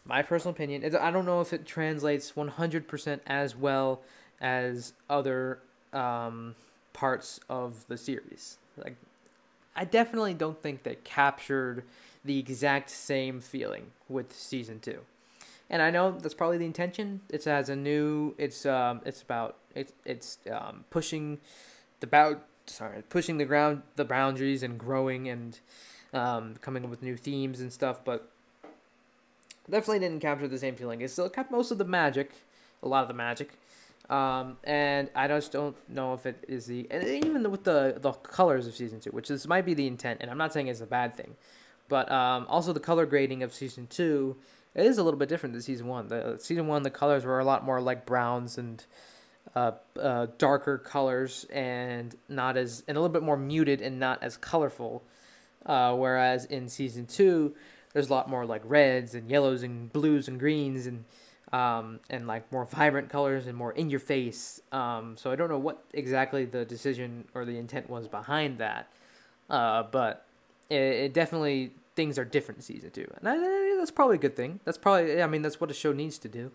My 0.05 0.23
personal 0.23 0.55
opinion, 0.55 0.85
I 0.97 1.11
don't 1.11 1.27
know 1.27 1.41
if 1.41 1.53
it 1.53 1.67
translates 1.67 2.35
one 2.35 2.49
hundred 2.49 2.89
percent 2.89 3.23
as 3.27 3.55
well 3.55 4.01
as 4.41 4.95
other 5.11 5.59
um, 5.93 6.55
parts 6.99 7.39
of 7.49 7.87
the 7.87 7.97
series. 7.97 8.59
Like, 8.77 8.97
I 9.77 9.85
definitely 9.85 10.35
don't 10.35 10.61
think 10.61 10.83
they 10.83 10.97
captured 11.05 11.85
the 12.25 12.41
exact 12.41 12.91
same 12.91 13.41
feeling 13.41 13.93
with 14.09 14.33
season 14.33 14.81
two. 14.81 15.03
And 15.71 15.81
I 15.81 15.91
know 15.91 16.11
that's 16.11 16.35
probably 16.35 16.59
the 16.59 16.65
intention. 16.65 17.21
It's 17.29 17.47
as 17.47 17.69
a 17.69 17.77
new. 17.77 18.35
It's 18.37 18.67
um. 18.67 19.01
It's 19.05 19.23
about. 19.23 19.59
It's 19.77 19.93
it's 20.05 20.39
um 20.51 20.87
pushing 20.91 21.39
the 22.01 22.09
bout. 22.09 22.45
Sorry, 22.67 23.03
pushing 23.09 23.39
the 23.39 23.45
ground 23.45 23.83
the 23.95 24.05
boundaries 24.05 24.65
and 24.65 24.77
growing 24.77 25.29
and 25.29 25.61
um 26.13 26.57
coming 26.61 26.83
up 26.83 26.91
with 26.91 27.03
new 27.03 27.17
themes 27.17 27.61
and 27.61 27.73
stuff. 27.73 28.01
But 28.05 28.29
definitely 29.71 30.01
didn't 30.01 30.21
capture 30.21 30.49
the 30.49 30.59
same 30.59 30.75
feeling. 30.75 31.01
It 31.01 31.13
still 31.13 31.29
kept 31.29 31.53
most 31.53 31.71
of 31.71 31.79
the 31.79 31.85
magic, 31.85 32.33
a 32.83 32.89
lot 32.89 33.03
of 33.03 33.09
the 33.09 33.15
magic. 33.15 33.53
Um, 34.09 34.57
and 34.65 35.11
I 35.15 35.29
just 35.29 35.53
don't 35.53 35.77
know 35.89 36.15
if 36.15 36.25
it 36.25 36.45
is 36.49 36.67
the 36.67 36.87
and 36.91 37.05
even 37.05 37.51
with 37.51 37.65
the 37.65 37.99
the 38.01 38.13
colors 38.13 38.67
of 38.67 38.75
season 38.75 39.01
two, 39.01 39.11
which 39.11 39.29
this 39.29 39.47
might 39.47 39.67
be 39.67 39.75
the 39.75 39.87
intent, 39.87 40.21
and 40.23 40.31
I'm 40.31 40.39
not 40.39 40.53
saying 40.53 40.69
it's 40.69 40.81
a 40.81 40.87
bad 40.87 41.15
thing, 41.15 41.37
but 41.89 42.11
um, 42.11 42.47
also 42.49 42.73
the 42.73 42.81
color 42.81 43.05
grading 43.05 43.43
of 43.43 43.53
season 43.53 43.87
two 43.87 44.37
it 44.75 44.87
is 44.87 44.99
a 44.99 45.03
little 45.03 45.19
bit 45.19 45.29
different 45.29 45.55
than 45.55 45.63
season 45.63 45.87
one. 45.87 46.09
The 46.09 46.39
season 46.39 46.67
one 46.67 46.83
the 46.83 46.91
colors 46.91 47.25
were 47.25 47.41
a 47.41 47.45
lot 47.45 47.65
more 47.65 47.81
like 47.81 48.07
browns 48.07 48.59
and 48.59 48.85
uh, 49.57 49.73
uh, 50.01 50.27
darker 50.39 50.79
colors 50.79 51.47
and 51.53 52.15
not 52.29 52.57
as 52.57 52.85
and 52.87 52.97
a 52.97 53.01
little 53.01 53.13
bit 53.13 53.23
more 53.23 53.37
muted 53.37 53.81
and 53.81 53.99
not 53.99 54.23
as 54.23 54.37
colorful. 54.37 55.03
Uh, 55.67 55.95
whereas 55.95 56.45
in 56.45 56.69
season 56.69 57.07
two, 57.07 57.55
there's 57.93 58.09
a 58.09 58.13
lot 58.13 58.31
more 58.31 58.47
like 58.47 58.63
reds 58.65 59.15
and 59.15 59.29
yellows 59.29 59.63
and 59.63 59.93
blues 59.93 60.29
and 60.29 60.39
greens 60.39 60.87
and 60.87 61.05
um, 61.53 62.01
and 62.11 62.27
like 62.27 62.51
more 62.53 62.65
vibrant 62.65 63.09
colors 63.09 63.47
and 63.47 63.57
more 63.57 63.73
in 63.73 63.91
your 63.91 64.01
face. 64.01 64.61
Um, 64.73 65.17
so 65.17 65.31
I 65.31 65.37
don't 65.37 65.49
know 65.49 65.59
what 65.59 65.83
exactly 65.95 66.45
the 66.45 66.65
decision 66.65 67.25
or 67.35 67.45
the 67.45 67.59
intent 67.59 67.89
was 67.89 68.09
behind 68.09 68.59
that, 68.59 68.89
uh, 69.49 69.85
but 69.85 70.27
it, 70.69 70.77
it, 70.77 71.15
definitely 71.15 71.73
things 71.95 72.19
are 72.19 72.25
different 72.25 72.63
season 72.63 72.91
two, 72.91 73.11
and 73.17 73.29
I, 73.29 73.77
that's 73.79 73.91
probably 73.91 74.17
a 74.17 74.21
good 74.21 74.37
thing. 74.37 74.61
That's 74.65 74.79
probably 74.79 75.23
I 75.23 75.27
mean 75.27 75.43
that's 75.43 75.61
what 75.61 75.71
a 75.71 75.75
show 75.75 75.93
needs 75.93 76.19
to 76.19 76.29
do, 76.29 76.51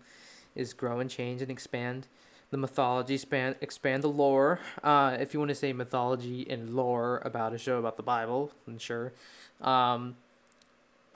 is 0.54 0.72
grow 0.72 1.00
and 1.00 1.10
change 1.10 1.42
and 1.42 1.50
expand 1.50 2.06
the 2.50 2.56
mythology, 2.56 3.14
expand 3.14 3.56
expand 3.60 4.04
the 4.04 4.08
lore. 4.08 4.60
Uh, 4.82 5.16
if 5.18 5.34
you 5.34 5.40
want 5.40 5.48
to 5.48 5.56
say 5.56 5.72
mythology 5.72 6.46
and 6.48 6.70
lore 6.70 7.20
about 7.24 7.52
a 7.52 7.58
show 7.58 7.78
about 7.78 7.96
the 7.96 8.02
Bible, 8.02 8.52
then 8.66 8.78
sure. 8.78 9.12
Um, 9.60 10.16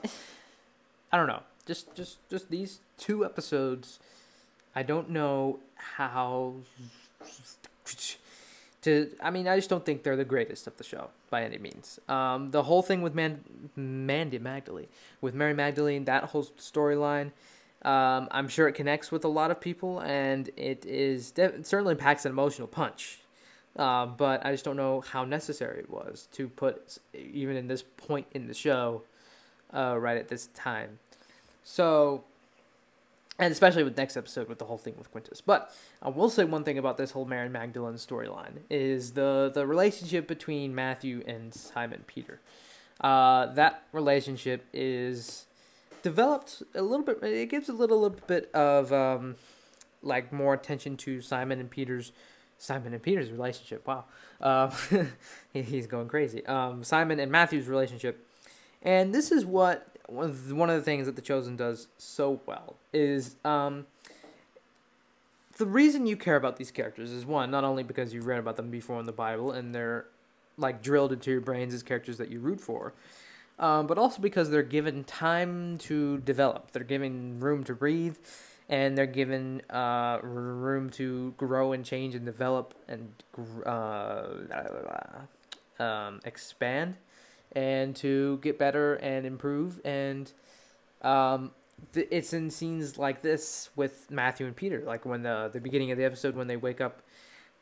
I 1.12 1.17
don't 1.17 1.29
know. 1.29 1.43
Just 1.64 1.95
just 1.95 2.19
just 2.29 2.51
these 2.51 2.81
two 2.99 3.25
episodes. 3.25 3.99
I 4.75 4.83
don't 4.83 5.11
know 5.11 5.61
how 5.75 6.55
to 8.83 9.11
I 9.23 9.31
mean 9.31 9.49
I 9.49 9.57
just 9.57 9.71
don't 9.71 9.85
think 9.85 10.03
they're 10.03 10.17
the 10.17 10.25
greatest 10.25 10.67
of 10.67 10.77
the 10.77 10.85
show 10.85 11.09
by 11.31 11.43
any 11.43 11.59
means. 11.59 11.99
Um, 12.09 12.51
the 12.51 12.65
whole 12.65 12.83
thing 12.83 13.03
with 13.03 13.15
Man 13.15 13.41
Mandy 13.77 14.39
Magdalene 14.39 14.89
with 15.21 15.35
Mary 15.35 15.55
Magdalene 15.55 16.05
that 16.05 16.25
whole 16.25 16.45
storyline. 16.45 17.33
Um, 17.83 18.27
I'm 18.33 18.49
sure 18.49 18.67
it 18.67 18.73
connects 18.73 19.13
with 19.13 19.25
a 19.25 19.29
lot 19.29 19.53
of 19.53 19.61
people, 19.61 20.01
and 20.01 20.51
it 20.57 20.85
is 20.85 21.31
de- 21.31 21.65
certainly 21.65 21.95
packs 21.95 22.25
an 22.25 22.33
emotional 22.33 22.67
punch. 22.67 23.21
Uh, 23.77 24.07
but 24.07 24.45
I 24.45 24.51
just 24.51 24.65
don't 24.65 24.77
know 24.77 25.01
how 25.01 25.25
necessary 25.25 25.79
it 25.79 25.89
was 25.89 26.27
to 26.33 26.49
put 26.49 26.99
even 27.15 27.57
in 27.57 27.69
this 27.69 27.85
point 27.97 28.27
in 28.33 28.49
the 28.49 28.55
show, 28.55 29.03
uh, 29.73 29.97
right 29.97 30.17
at 30.17 30.27
this 30.27 30.49
time. 30.49 30.99
So 31.63 32.25
and 33.38 33.53
especially 33.53 33.85
with 33.85 33.96
next 33.96 34.16
episode 34.16 34.48
with 34.48 34.59
the 34.59 34.64
whole 34.64 34.79
thing 34.79 34.94
with 34.98 35.11
Quintus. 35.11 35.40
But 35.40 35.72
I 36.03 36.09
will 36.09 36.31
say 36.31 36.44
one 36.44 36.64
thing 36.64 36.79
about 36.79 36.96
this 36.96 37.12
whole 37.12 37.24
Mary 37.24 37.48
Magdalene 37.48 37.94
storyline 37.94 38.61
is 38.68 39.12
the 39.12 39.51
the 39.53 39.66
relationship 39.66 40.27
between 40.27 40.74
Matthew 40.74 41.22
and 41.27 41.55
Simon 41.55 42.05
Peter. 42.07 42.40
Uh, 43.01 43.46
that 43.55 43.85
relationship 43.92 44.66
is 44.72 45.46
developed 46.03 46.62
a 46.74 46.83
little 46.83 47.05
bit. 47.05 47.22
It 47.22 47.48
gives 47.48 47.68
a 47.68 47.72
little, 47.72 48.01
little 48.01 48.18
bit 48.27 48.51
of 48.55 48.92
um, 48.92 49.37
like 50.03 50.33
more 50.33 50.55
attention 50.55 50.96
to 50.98 51.20
Simon 51.20 51.61
and 51.61 51.70
Peter's 51.70 52.12
Simon 52.59 52.92
and 52.92 53.03
Peter's 53.03 53.31
relationship. 53.31 53.87
Wow, 53.87 54.07
uh, 54.40 54.70
he's 55.53 55.87
going 55.87 56.09
crazy. 56.09 56.44
Um, 56.46 56.83
Simon 56.83 57.20
and 57.20 57.31
Matthew's 57.31 57.68
relationship, 57.68 58.27
and 58.83 59.14
this 59.14 59.31
is 59.31 59.44
what 59.44 59.98
one 60.09 60.71
of 60.71 60.77
the 60.77 60.83
things 60.83 61.07
that 61.07 61.16
the 61.16 61.23
Chosen 61.23 61.57
does 61.57 61.88
so 61.99 62.40
well 62.47 62.77
is 62.92 63.37
um, 63.44 63.87
the 65.59 65.66
reason 65.66 66.07
you 66.07 66.16
care 66.16 66.37
about 66.37 66.57
these 66.57 66.71
characters 66.71 67.11
is 67.11 67.27
one, 67.27 67.51
not 67.51 67.64
only 67.64 67.83
because 67.83 68.14
you've 68.14 68.27
read 68.27 68.38
about 68.38 68.57
them 68.57 68.71
before 68.71 68.99
in 69.01 69.07
the 69.07 69.12
Bible 69.12 69.53
and 69.53 69.75
they're 69.75 70.07
like 70.57 70.83
drilled 70.83 71.12
into 71.12 71.31
your 71.31 71.40
brains 71.40 71.75
as 71.75 71.83
characters 71.83 72.16
that 72.18 72.31
you 72.31 72.40
root 72.40 72.61
for, 72.61 72.94
um, 73.59 73.87
but 73.87 73.99
also 73.99 74.21
because 74.23 74.51
they're 74.51 74.62
given 74.62 75.05
time 75.05 75.79
to 75.79 76.18
develop. 76.18 76.71
They're 76.73 76.85
given 76.85 77.40
room 77.40 77.64
to 77.64 77.75
breathe, 77.75 78.16
and 78.68 78.97
they're 78.97 79.07
given 79.07 79.62
uh, 79.71 80.21
room 80.23 80.90
to 80.90 81.35
grow 81.37 81.73
and 81.73 81.85
change 81.85 82.14
and 82.14 82.25
develop 82.25 82.75
and 82.88 83.12
uh, 83.66 84.27
um, 85.79 86.21
expand 86.25 86.97
and 87.53 87.95
to 87.97 88.39
get 88.43 88.59
better 88.59 88.95
and 88.95 89.27
improve. 89.27 89.81
And 89.85 90.31
um, 91.03 91.53
th- 91.93 92.09
it's 92.11 92.33
in 92.33 92.51
scenes 92.51 92.99
like 92.99 93.23
this 93.23 93.71
with 93.77 94.11
Matthew 94.11 94.47
and 94.47 94.57
Peter, 94.57 94.83
like 94.85 95.05
when 95.05 95.23
the 95.23 95.51
the 95.53 95.61
beginning 95.61 95.91
of 95.91 95.99
the 95.99 96.05
episode 96.05 96.37
when 96.37 96.47
they 96.47 96.57
wake 96.57 96.81
up 96.81 97.03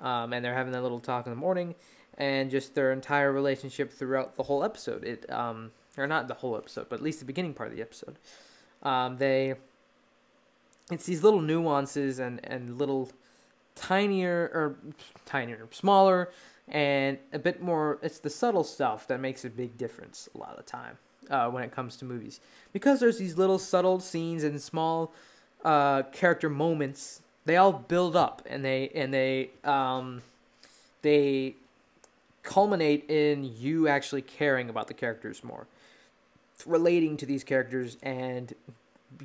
um, 0.01 0.33
and 0.33 0.44
they're 0.44 0.55
having 0.55 0.72
that 0.72 0.83
little 0.83 1.01
talk 1.01 1.27
in 1.27 1.31
the 1.31 1.37
morning, 1.37 1.75
and 2.18 2.51
just 2.51 2.75
their 2.75 2.92
entire 2.92 3.33
relationship 3.33 3.92
throughout 3.92 4.37
the 4.37 4.44
whole 4.44 4.64
episode. 4.64 5.05
It 5.05 5.31
um, 5.33 5.72
or 5.96 6.07
not 6.07 6.29
the 6.29 6.35
whole 6.35 6.57
episode, 6.57 6.88
but 6.88 6.96
at 6.96 7.03
least 7.03 7.20
the 7.20 7.25
beginning 7.25 7.55
part 7.55 7.70
of 7.70 7.77
the 7.77 7.83
episode. 7.83 8.18
Um, 8.83 9.16
they 9.18 9.55
it's 10.90 11.07
these 11.07 11.22
little 11.22 11.40
nuances 11.40 12.18
and 12.18 12.40
and 12.44 12.79
little 12.79 13.11
tinier 13.75 14.51
or 14.55 14.77
tinier, 15.25 15.68
smaller 15.70 16.31
and 16.68 17.18
a 17.33 17.38
bit 17.38 17.62
more 17.62 17.98
it's 18.02 18.18
the 18.18 18.31
subtle 18.31 18.64
stuff 18.64 19.07
that 19.07 19.20
makes 19.20 19.44
a 19.44 19.50
big 19.50 19.79
difference 19.79 20.29
a 20.35 20.38
lot 20.38 20.50
of 20.50 20.57
the 20.57 20.62
time 20.62 20.98
uh, 21.31 21.48
when 21.48 21.62
it 21.62 21.72
comes 21.72 21.96
to 21.96 22.05
movies. 22.05 22.40
Because 22.72 23.00
there's 23.00 23.18
these 23.18 23.38
little 23.38 23.59
subtle 23.59 24.00
scenes 24.00 24.44
and 24.44 24.61
small 24.61 25.12
uh, 25.64 26.02
character 26.12 26.48
moments 26.48 27.22
they 27.46 27.57
all 27.57 27.72
build 27.72 28.14
up 28.14 28.42
and 28.50 28.64
they 28.64 28.90
and 28.94 29.14
they 29.14 29.50
um, 29.64 30.20
they 31.02 31.55
culminate 32.42 33.09
in 33.09 33.44
you 33.59 33.88
actually 33.88 34.22
caring 34.22 34.68
about 34.68 34.88
the 34.88 34.94
characters 34.94 35.42
more. 35.42 35.66
Relating 36.66 37.16
to 37.16 37.26
these 37.26 37.44
characters 37.44 37.96
and 38.02 38.52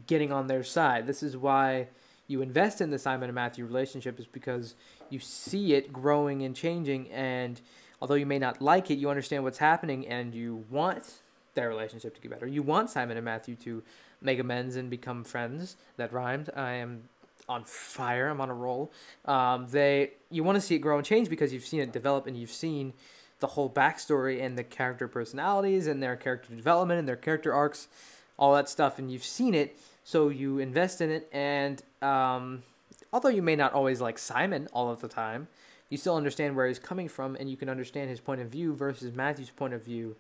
getting 0.08 0.32
on 0.32 0.48
their 0.48 0.64
side. 0.64 1.08
This 1.08 1.24
is 1.24 1.36
why 1.36 1.88
you 2.28 2.42
invest 2.42 2.80
in 2.80 2.92
the 2.92 3.00
Simon 3.00 3.30
and 3.30 3.36
Matthew 3.36 3.66
relationship 3.66 4.20
is 4.20 4.28
because 4.28 4.76
you 5.12 5.20
see 5.20 5.74
it 5.74 5.92
growing 5.92 6.44
and 6.44 6.56
changing 6.56 7.10
and 7.12 7.62
although 8.02 8.16
you 8.16 8.26
may 8.26 8.40
not 8.40 8.62
like 8.62 8.90
it, 8.90 8.96
you 8.96 9.10
understand 9.10 9.44
what's 9.44 9.60
happening 9.60 10.08
and 10.08 10.34
you 10.34 10.66
want 10.70 11.20
their 11.54 11.70
relationship 11.70 12.16
to 12.16 12.22
get 12.22 12.32
better. 12.32 12.48
You 12.48 12.64
want 12.64 12.90
Simon 12.90 13.18
and 13.18 13.26
Matthew 13.26 13.56
to 13.58 13.84
make 14.22 14.40
amends 14.40 14.76
and 14.76 14.90
become 14.90 15.24
friends. 15.24 15.76
That 15.98 16.12
rhymed. 16.12 16.50
I 16.56 16.74
am 16.74 17.04
on 17.48 17.64
fire. 17.64 18.30
I'm 18.30 18.42
on 18.42 18.50
a 18.50 18.54
roll. 18.54 18.92
Um, 19.26 19.68
they 19.70 20.12
you 20.30 20.44
want 20.44 20.56
to 20.56 20.62
see 20.62 20.76
it 20.76 20.80
grow 20.80 20.98
and 20.98 21.06
change 21.06 21.30
because 21.30 21.54
you've 21.54 21.66
seen 21.66 21.82
it 21.82 21.92
develop 21.92 22.28
and 22.28 22.38
you've 22.38 22.52
seen 22.52 22.94
the 23.40 23.48
whole 23.48 23.70
backstory 23.70 24.42
and 24.42 24.58
the 24.58 24.64
character 24.64 25.08
personalities 25.08 25.88
and 25.88 26.02
their 26.02 26.16
character 26.16 26.56
development 26.56 27.00
and 27.00 27.08
their 27.08 27.16
character 27.16 27.54
arcs, 27.54 27.88
all 28.38 28.54
that 28.54 28.70
stuff, 28.70 29.00
and 29.00 29.12
you've 29.12 29.24
seen 29.24 29.54
it. 29.54 29.78
So 30.04 30.30
you 30.30 30.60
invest 30.60 31.02
in 31.02 31.12
it, 31.12 31.30
and 31.32 31.82
um, 32.02 32.64
although 33.12 33.30
you 33.30 33.42
may 33.42 33.56
not 33.56 33.74
always 33.74 34.02
like 34.02 34.18
Simon 34.18 34.68
all 34.74 34.90
of 34.90 35.02
the 35.02 35.08
time, 35.08 35.48
you 35.90 35.98
still 35.98 36.16
understand 36.16 36.56
where 36.56 36.68
he's 36.68 36.80
coming 36.80 37.10
from, 37.10 37.36
and 37.36 37.50
you 37.50 37.58
can 37.58 37.70
understand 37.70 38.10
his 38.10 38.22
point 38.22 38.42
of 38.42 38.48
view 38.48 38.74
versus 38.74 39.14
Matthew's 39.14 39.50
point 39.50 39.74
of 39.74 39.84
view, 39.84 40.16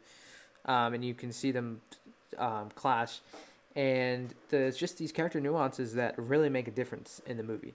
um, 0.65 0.93
and 0.93 1.03
you 1.03 1.13
can 1.13 1.31
see 1.31 1.51
them 1.51 1.81
um, 2.37 2.69
clash. 2.75 3.19
And 3.73 4.33
there's 4.49 4.75
just 4.75 4.97
these 4.97 5.13
character 5.13 5.39
nuances 5.39 5.93
that 5.93 6.15
really 6.17 6.49
make 6.49 6.67
a 6.67 6.71
difference 6.71 7.21
in 7.25 7.37
the 7.37 7.43
movie. 7.43 7.73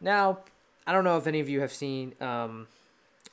Now, 0.00 0.38
I 0.86 0.92
don't 0.92 1.04
know 1.04 1.16
if 1.16 1.26
any 1.26 1.40
of 1.40 1.48
you 1.48 1.60
have 1.60 1.72
seen 1.72 2.14
um, 2.20 2.68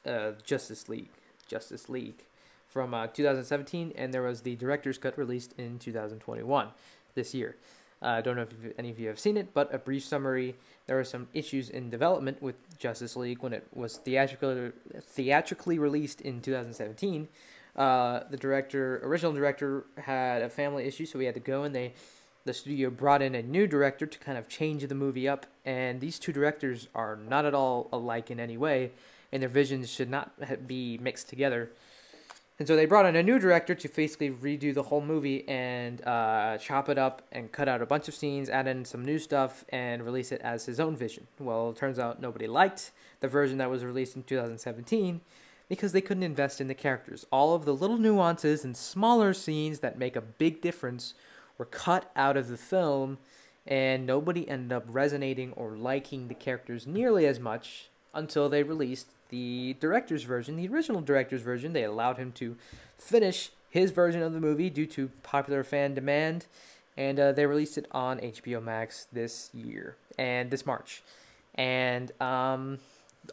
uh, 0.05 0.31
Justice 0.43 0.89
League, 0.89 1.09
Justice 1.47 1.87
League 1.87 2.23
from 2.67 2.93
uh, 2.93 3.07
2017, 3.07 3.93
and 3.95 4.13
there 4.13 4.23
was 4.23 4.41
the 4.41 4.55
director's 4.55 4.97
cut 4.97 5.17
released 5.17 5.53
in 5.57 5.77
2021 5.77 6.69
this 7.15 7.33
year. 7.33 7.55
Uh, 8.01 8.07
I 8.07 8.21
don't 8.21 8.35
know 8.35 8.43
if 8.43 8.73
any 8.77 8.89
of 8.89 8.99
you 8.99 9.07
have 9.09 9.19
seen 9.19 9.35
it, 9.35 9.53
but 9.53 9.73
a 9.73 9.77
brief 9.77 10.05
summary. 10.05 10.55
There 10.87 10.95
were 10.95 11.03
some 11.03 11.27
issues 11.33 11.69
in 11.69 11.89
development 11.89 12.41
with 12.41 12.55
Justice 12.77 13.15
League 13.15 13.43
when 13.43 13.53
it 13.53 13.67
was 13.73 13.97
theatrically 13.97 14.71
theatrically 15.01 15.77
released 15.79 16.21
in 16.21 16.41
2017. 16.41 17.27
Uh, 17.75 18.21
the 18.29 18.37
director, 18.37 18.99
original 19.03 19.33
director, 19.33 19.85
had 19.97 20.41
a 20.41 20.49
family 20.49 20.85
issue, 20.85 21.05
so 21.05 21.19
we 21.19 21.25
had 21.25 21.33
to 21.33 21.39
go, 21.39 21.63
and 21.63 21.75
they, 21.75 21.93
the 22.45 22.53
studio 22.53 22.89
brought 22.89 23.21
in 23.21 23.35
a 23.35 23.41
new 23.41 23.67
director 23.67 24.05
to 24.05 24.19
kind 24.19 24.37
of 24.37 24.47
change 24.47 24.85
the 24.87 24.95
movie 24.95 25.27
up. 25.27 25.45
And 25.65 26.01
these 26.01 26.19
two 26.19 26.33
directors 26.33 26.87
are 26.95 27.15
not 27.15 27.45
at 27.45 27.53
all 27.53 27.87
alike 27.91 28.31
in 28.31 28.39
any 28.39 28.57
way, 28.57 28.91
and 29.31 29.41
their 29.41 29.49
visions 29.49 29.89
should 29.89 30.09
not 30.09 30.67
be 30.67 30.97
mixed 30.97 31.29
together. 31.29 31.71
And 32.59 32.67
so 32.67 32.75
they 32.75 32.85
brought 32.85 33.05
in 33.05 33.15
a 33.15 33.23
new 33.23 33.39
director 33.39 33.73
to 33.73 33.87
basically 33.87 34.29
redo 34.29 34.73
the 34.73 34.83
whole 34.83 34.99
movie 34.99 35.47
and 35.47 36.05
uh, 36.05 36.57
chop 36.57 36.89
it 36.89 36.97
up 36.97 37.21
and 37.31 37.49
cut 37.49 37.69
out 37.69 37.81
a 37.81 37.85
bunch 37.85 38.09
of 38.09 38.13
scenes, 38.13 38.49
add 38.49 38.67
in 38.67 38.83
some 38.83 39.03
new 39.03 39.17
stuff, 39.17 39.63
and 39.69 40.03
release 40.03 40.33
it 40.33 40.41
as 40.41 40.65
his 40.65 40.77
own 40.77 40.97
vision. 40.97 41.27
Well, 41.39 41.69
it 41.69 41.77
turns 41.77 41.97
out 41.97 42.21
nobody 42.21 42.47
liked 42.47 42.91
the 43.21 43.29
version 43.29 43.59
that 43.59 43.69
was 43.69 43.85
released 43.85 44.17
in 44.17 44.23
2017 44.23 45.21
because 45.69 45.93
they 45.93 46.01
couldn't 46.01 46.23
invest 46.23 46.59
in 46.59 46.67
the 46.67 46.73
characters. 46.73 47.25
All 47.31 47.55
of 47.55 47.63
the 47.63 47.73
little 47.73 47.97
nuances 47.97 48.65
and 48.65 48.75
smaller 48.75 49.33
scenes 49.33 49.79
that 49.79 49.97
make 49.97 50.17
a 50.17 50.21
big 50.21 50.61
difference 50.61 51.13
were 51.57 51.65
cut 51.65 52.11
out 52.13 52.35
of 52.35 52.49
the 52.49 52.57
film, 52.57 53.19
and 53.65 54.05
nobody 54.05 54.49
ended 54.49 54.73
up 54.73 54.83
resonating 54.89 55.53
or 55.53 55.77
liking 55.77 56.27
the 56.27 56.33
characters 56.33 56.85
nearly 56.85 57.25
as 57.25 57.39
much 57.39 57.89
until 58.13 58.49
they 58.49 58.63
released 58.63 59.11
the 59.29 59.75
director's 59.79 60.23
version, 60.23 60.55
the 60.55 60.67
original 60.67 61.01
director's 61.01 61.41
version. 61.41 61.73
They 61.73 61.83
allowed 61.83 62.17
him 62.17 62.31
to 62.33 62.55
finish 62.97 63.51
his 63.69 63.91
version 63.91 64.21
of 64.21 64.33
the 64.33 64.39
movie 64.39 64.69
due 64.69 64.87
to 64.87 65.09
popular 65.23 65.63
fan 65.63 65.93
demand, 65.93 66.47
and 66.97 67.19
uh, 67.19 67.31
they 67.31 67.45
released 67.45 67.77
it 67.77 67.87
on 67.91 68.19
HBO 68.19 68.63
Max 68.63 69.07
this 69.11 69.49
year 69.53 69.95
and 70.17 70.51
this 70.51 70.65
March. 70.65 71.01
And 71.55 72.11
um, 72.21 72.79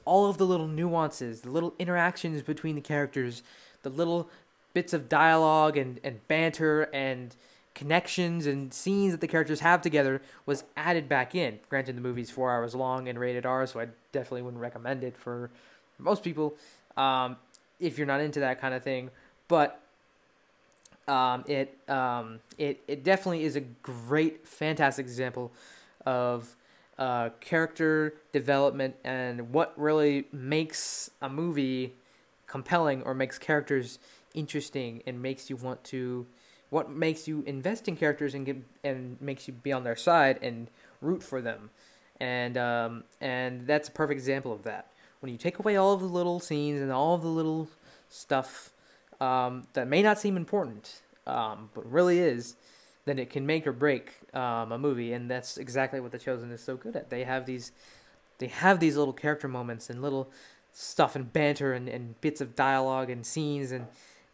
all 0.04 0.28
of 0.28 0.38
the 0.38 0.46
little 0.46 0.68
nuances, 0.68 1.40
the 1.40 1.50
little 1.50 1.74
interactions 1.78 2.42
between 2.42 2.74
the 2.74 2.80
characters, 2.80 3.42
the 3.82 3.90
little 3.90 4.28
bits 4.74 4.92
of 4.92 5.08
dialogue 5.08 5.76
and, 5.76 5.98
and 6.04 6.26
banter 6.28 6.82
and 6.92 7.34
connections 7.74 8.46
and 8.46 8.72
scenes 8.72 9.12
that 9.12 9.20
the 9.20 9.28
characters 9.28 9.60
have 9.60 9.82
together 9.82 10.20
was 10.46 10.64
added 10.76 11.08
back 11.08 11.34
in. 11.34 11.58
Granted, 11.68 11.96
the 11.96 12.00
movie's 12.00 12.30
four 12.30 12.50
hours 12.50 12.74
long 12.74 13.08
and 13.08 13.18
rated 13.18 13.44
R, 13.44 13.66
so 13.66 13.80
I 13.80 13.88
definitely 14.12 14.42
wouldn't 14.42 14.62
recommend 14.62 15.04
it 15.04 15.16
for 15.16 15.50
most 15.98 16.22
people 16.22 16.54
um, 16.96 17.36
if 17.80 17.98
you're 17.98 18.06
not 18.06 18.20
into 18.20 18.40
that 18.40 18.60
kind 18.60 18.74
of 18.74 18.82
thing. 18.82 19.10
But 19.48 19.80
um, 21.08 21.44
it 21.46 21.78
um, 21.88 22.40
it 22.58 22.80
it 22.88 23.04
definitely 23.04 23.44
is 23.44 23.56
a 23.56 23.60
great, 23.60 24.46
fantastic 24.46 25.06
example 25.06 25.52
of 26.04 26.56
uh, 26.98 27.30
character 27.40 28.14
development 28.32 28.96
and 29.04 29.52
what 29.52 29.72
really 29.76 30.26
makes 30.32 31.10
a 31.20 31.28
movie 31.28 31.94
compelling 32.46 33.02
or 33.02 33.14
makes 33.14 33.38
characters 33.38 33.98
interesting 34.34 35.02
and 35.06 35.20
makes 35.20 35.50
you 35.50 35.56
want 35.56 35.82
to 35.84 36.26
what 36.70 36.90
makes 36.90 37.28
you 37.28 37.42
invest 37.46 37.86
in 37.86 37.96
characters 37.96 38.34
and 38.34 38.46
get 38.46 38.56
and 38.82 39.20
makes 39.20 39.46
you 39.46 39.54
be 39.54 39.72
on 39.72 39.84
their 39.84 39.96
side 39.96 40.38
and 40.42 40.68
root 41.00 41.22
for 41.22 41.40
them 41.40 41.70
and 42.20 42.56
um, 42.56 43.04
and 43.20 43.66
that's 43.66 43.88
a 43.88 43.92
perfect 43.92 44.18
example 44.18 44.52
of 44.52 44.62
that 44.62 44.90
when 45.26 45.32
you 45.32 45.38
take 45.38 45.58
away 45.58 45.74
all 45.74 45.92
of 45.92 45.98
the 45.98 46.06
little 46.06 46.38
scenes 46.38 46.80
and 46.80 46.92
all 46.92 47.16
of 47.16 47.22
the 47.22 47.28
little 47.28 47.68
stuff 48.08 48.70
um, 49.20 49.64
that 49.72 49.88
may 49.88 50.00
not 50.00 50.20
seem 50.20 50.36
important, 50.36 51.02
um, 51.26 51.68
but 51.74 51.90
really 51.90 52.20
is, 52.20 52.54
then 53.06 53.18
it 53.18 53.28
can 53.28 53.44
make 53.44 53.66
or 53.66 53.72
break 53.72 54.12
um, 54.34 54.70
a 54.70 54.78
movie, 54.78 55.12
and 55.12 55.28
that's 55.28 55.58
exactly 55.58 55.98
what 55.98 56.12
The 56.12 56.18
Chosen 56.20 56.52
is 56.52 56.62
so 56.62 56.76
good 56.76 56.94
at. 56.94 57.10
They 57.10 57.24
have 57.24 57.44
these, 57.44 57.72
they 58.38 58.46
have 58.46 58.78
these 58.78 58.96
little 58.96 59.12
character 59.12 59.48
moments 59.48 59.90
and 59.90 60.00
little 60.00 60.30
stuff 60.72 61.16
and 61.16 61.32
banter 61.32 61.72
and, 61.72 61.88
and 61.88 62.20
bits 62.20 62.40
of 62.40 62.54
dialogue 62.54 63.10
and 63.10 63.26
scenes 63.26 63.72
and 63.72 63.86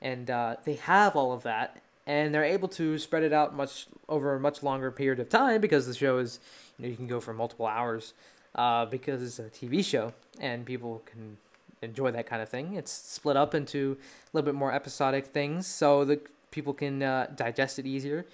and 0.02 0.28
uh, 0.28 0.56
they 0.64 0.74
have 0.74 1.14
all 1.14 1.32
of 1.32 1.44
that 1.44 1.80
and 2.04 2.34
they're 2.34 2.42
able 2.42 2.66
to 2.66 2.98
spread 2.98 3.22
it 3.22 3.32
out 3.32 3.54
much 3.54 3.86
over 4.08 4.34
a 4.34 4.40
much 4.40 4.60
longer 4.60 4.90
period 4.90 5.20
of 5.20 5.28
time 5.28 5.60
because 5.60 5.86
the 5.86 5.94
show 5.94 6.18
is 6.18 6.40
you 6.76 6.82
know 6.82 6.90
you 6.90 6.96
can 6.96 7.06
go 7.06 7.20
for 7.20 7.32
multiple 7.32 7.64
hours 7.64 8.12
uh, 8.54 8.86
because 8.86 9.22
it's 9.22 9.38
a 9.38 9.50
TV 9.50 9.84
show 9.84 10.12
and 10.40 10.64
people 10.64 11.02
can 11.06 11.36
enjoy 11.82 12.10
that 12.12 12.26
kind 12.26 12.40
of 12.40 12.48
thing. 12.48 12.74
It's 12.74 12.92
split 12.92 13.36
up 13.36 13.54
into 13.54 13.96
a 14.00 14.36
little 14.36 14.46
bit 14.46 14.54
more 14.54 14.72
episodic 14.72 15.26
things 15.26 15.66
so 15.66 16.04
the 16.04 16.20
people 16.50 16.72
can 16.72 17.02
uh, 17.02 17.28
digest 17.34 17.78
it 17.78 17.86
easier, 17.86 18.24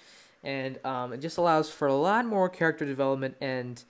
and 0.45 0.85
um, 0.85 1.13
it 1.13 1.21
just 1.21 1.39
allows 1.39 1.71
for 1.71 1.89
a 1.89 1.95
lot 1.95 2.27
more 2.27 2.49
character 2.49 2.85
development 2.85 3.37
and 3.41 3.83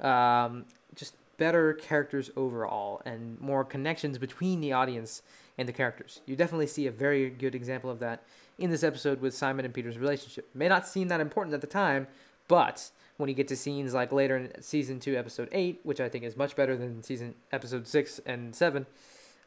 um, 0.00 0.64
just 0.94 1.14
better 1.36 1.74
characters 1.74 2.30
overall 2.36 3.02
and 3.04 3.40
more 3.40 3.64
connections 3.64 4.18
between 4.18 4.60
the 4.60 4.72
audience 4.72 5.22
and 5.58 5.68
the 5.68 5.72
characters. 5.72 6.20
You 6.26 6.36
definitely 6.36 6.66
see 6.66 6.86
a 6.86 6.90
very 6.90 7.28
good 7.30 7.54
example 7.54 7.90
of 7.90 7.98
that 8.00 8.22
in 8.58 8.70
this 8.70 8.82
episode 8.82 9.20
with 9.20 9.34
Simon 9.34 9.64
and 9.64 9.74
Peter's 9.74 9.98
relationship. 9.98 10.48
May 10.54 10.68
not 10.68 10.86
seem 10.86 11.08
that 11.08 11.20
important 11.20 11.54
at 11.54 11.60
the 11.60 11.66
time, 11.66 12.06
but 12.48 12.90
when 13.16 13.28
you 13.28 13.34
get 13.34 13.48
to 13.48 13.56
scenes 13.56 13.94
like 13.94 14.12
later 14.12 14.36
in 14.36 14.62
season 14.62 15.00
two, 15.00 15.16
episode 15.16 15.48
eight, 15.52 15.80
which 15.82 16.00
I 16.00 16.08
think 16.08 16.24
is 16.24 16.36
much 16.36 16.56
better 16.56 16.76
than 16.76 17.02
season 17.02 17.34
episode 17.52 17.86
six 17.86 18.20
and 18.26 18.54
seven, 18.54 18.86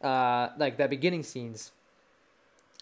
uh, 0.02 0.50
like 0.58 0.78
that 0.78 0.90
beginning 0.90 1.24
scenes, 1.24 1.72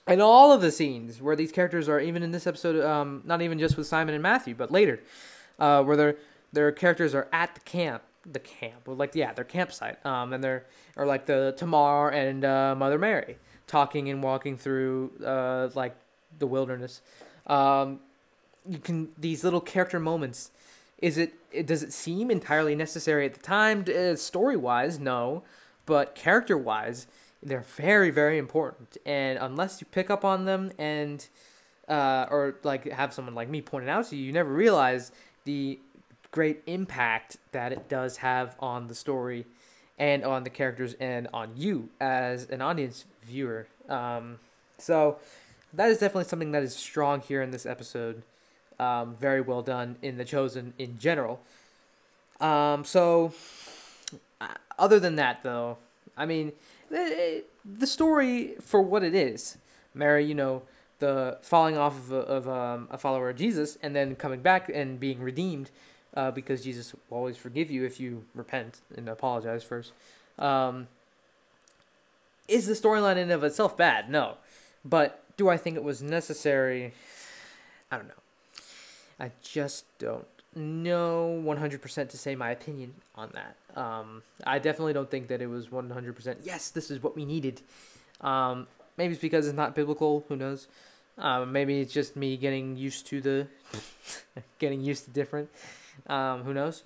and 0.06 0.22
all 0.22 0.52
of 0.52 0.62
the 0.62 0.72
scenes 0.72 1.22
where 1.22 1.36
these 1.36 1.52
characters 1.52 1.88
are 1.88 2.00
even 2.00 2.24
in 2.24 2.32
this 2.32 2.46
episode, 2.46 2.84
um, 2.84 3.22
not 3.26 3.42
even 3.42 3.60
just 3.60 3.78
with 3.78 3.88
Simon 3.88 4.14
and 4.14 4.22
Matthew, 4.22 4.56
but 4.56 4.72
later, 4.72 5.00
uh, 5.60 5.84
where 5.84 5.96
their 5.98 6.18
their 6.52 6.72
characters 6.72 7.16
are 7.16 7.28
at 7.32 7.56
the 7.56 7.62
camp, 7.62 8.04
the 8.30 8.40
camp, 8.40 8.88
or 8.88 8.94
like 8.94 9.16
yeah, 9.16 9.34
their 9.34 9.46
campsite, 9.46 10.04
um, 10.06 10.34
and 10.34 10.44
they're 10.44 10.66
or 10.96 11.06
like 11.06 11.26
the 11.26 11.54
Tamar 11.58 12.10
and 12.10 12.46
uh, 12.46 12.76
Mother 12.78 13.00
Mary 13.00 13.38
talking 13.68 14.10
and 14.10 14.22
walking 14.22 14.58
through 14.58 15.12
uh, 15.26 15.70
like 15.74 15.96
the 16.38 16.48
wilderness. 16.48 17.02
Um, 17.48 18.00
you 18.68 18.78
can 18.78 19.10
these 19.18 19.44
little 19.44 19.62
character 19.62 20.00
moments 20.00 20.52
is 21.04 21.18
it, 21.18 21.34
it 21.52 21.68
does 21.68 21.84
it 21.84 21.92
seem 21.92 22.32
entirely 22.32 22.76
necessary 22.76 23.26
at 23.26 23.34
the 23.34 23.42
time? 23.42 23.84
Uh, 23.94 24.16
story 24.16 24.56
wise 24.56 24.98
no. 24.98 25.44
But 25.86 26.16
character 26.16 26.58
wise 26.58 27.08
they're 27.44 27.66
very 27.76 28.10
very 28.10 28.38
important. 28.38 28.98
And 29.06 29.38
unless 29.38 29.82
you 29.82 29.88
pick 29.92 30.10
up 30.10 30.24
on 30.24 30.46
them 30.46 30.72
and 30.80 31.28
uh, 31.90 32.28
or 32.32 32.56
like 32.64 32.90
have 32.90 33.14
someone 33.14 33.36
like 33.36 33.50
me 33.50 33.62
point 33.62 33.84
it 33.84 33.90
out 33.90 34.08
to 34.08 34.16
you 34.16 34.24
you 34.24 34.32
never 34.32 34.54
realize 34.54 35.12
the 35.44 35.78
great 36.32 36.64
impact 36.68 37.36
that 37.52 37.74
it 37.74 37.90
does 37.90 38.18
have 38.18 38.56
on 38.60 38.88
the 38.88 38.96
story 38.96 39.46
and 40.00 40.24
on 40.24 40.46
the 40.46 40.50
characters 40.50 40.96
and 41.02 41.28
on 41.34 41.52
you 41.58 41.90
as 42.00 42.46
an 42.46 42.62
audience 42.62 43.04
viewer. 43.24 43.68
Um, 43.90 44.40
so 44.78 45.18
that 45.74 45.90
is 45.90 45.98
definitely 45.98 46.30
something 46.30 46.54
that 46.54 46.64
is 46.64 46.74
strong 46.74 47.20
here 47.20 47.42
in 47.42 47.52
this 47.52 47.66
episode 47.66 48.24
um, 48.84 49.16
very 49.20 49.42
well 49.42 49.62
done 49.62 49.96
in 50.02 50.18
The 50.18 50.26
Chosen 50.26 50.74
in 50.78 51.00
general. 51.00 51.40
Um, 52.40 52.84
so, 52.84 53.34
uh, 54.42 54.48
other 54.78 55.00
than 55.00 55.16
that, 55.16 55.44
though, 55.44 55.78
I 56.18 56.26
mean, 56.26 56.52
the, 56.90 57.44
the 57.64 57.88
story 57.88 58.56
for 58.62 58.82
what 58.82 59.04
it 59.04 59.16
is, 59.16 59.58
Mary, 59.94 60.26
you 60.26 60.36
know, 60.36 60.64
the 61.00 61.38
falling 61.42 61.78
off 61.78 61.98
of, 61.98 62.12
a, 62.12 62.16
of 62.16 62.48
um, 62.48 62.88
a 62.92 62.98
follower 62.98 63.30
of 63.30 63.38
Jesus 63.38 63.78
and 63.82 63.96
then 63.96 64.16
coming 64.16 64.42
back 64.42 64.70
and 64.74 65.00
being 65.00 65.20
redeemed 65.20 65.70
uh, 66.16 66.32
because 66.32 66.64
Jesus 66.64 66.94
will 66.94 67.18
always 67.18 67.38
forgive 67.38 67.72
you 67.72 67.86
if 67.86 68.00
you 68.00 68.26
repent 68.36 68.82
and 68.96 69.10
apologize 69.10 69.64
first. 69.64 69.92
Um, 70.38 70.88
is 72.48 72.68
the 72.68 72.74
storyline 72.74 73.18
in 73.18 73.32
of 73.32 73.44
itself 73.44 73.78
bad? 73.78 74.10
No. 74.10 74.36
But 74.86 75.24
do 75.38 75.50
I 75.50 75.58
think 75.58 75.76
it 75.76 75.84
was 75.84 76.02
necessary? 76.02 76.94
I 77.92 77.98
don't 77.98 78.08
know. 78.08 78.23
I 79.24 79.32
just 79.42 79.86
don't 80.00 80.28
know 80.56 81.42
100% 81.46 82.10
to 82.10 82.18
say 82.18 82.36
my 82.36 82.52
opinion 82.52 82.94
on 83.16 83.32
that. 83.34 83.56
Um, 83.80 84.24
I 84.46 84.60
definitely 84.60 84.94
don't 84.94 85.10
think 85.10 85.28
that 85.30 85.42
it 85.42 85.48
was 85.48 85.68
100%, 85.68 86.38
yes, 86.44 86.70
this 86.70 86.92
is 86.92 87.02
what 87.02 87.16
we 87.16 87.26
needed. 87.26 87.62
Um, 88.22 88.68
maybe 88.98 89.14
it's 89.14 89.22
because 89.22 89.48
it's 89.48 89.56
not 89.56 89.76
biblical, 89.76 90.26
who 90.28 90.36
knows? 90.36 90.68
Um, 91.18 91.52
maybe 91.52 91.80
it's 91.80 91.94
just 91.94 92.16
me 92.16 92.38
getting 92.38 92.76
used 92.76 93.08
to 93.08 93.22
the, 93.22 93.48
getting 94.60 94.82
used 94.82 95.06
to 95.06 95.12
different, 95.12 95.50
um, 96.08 96.44
who 96.44 96.54
knows? 96.54 96.84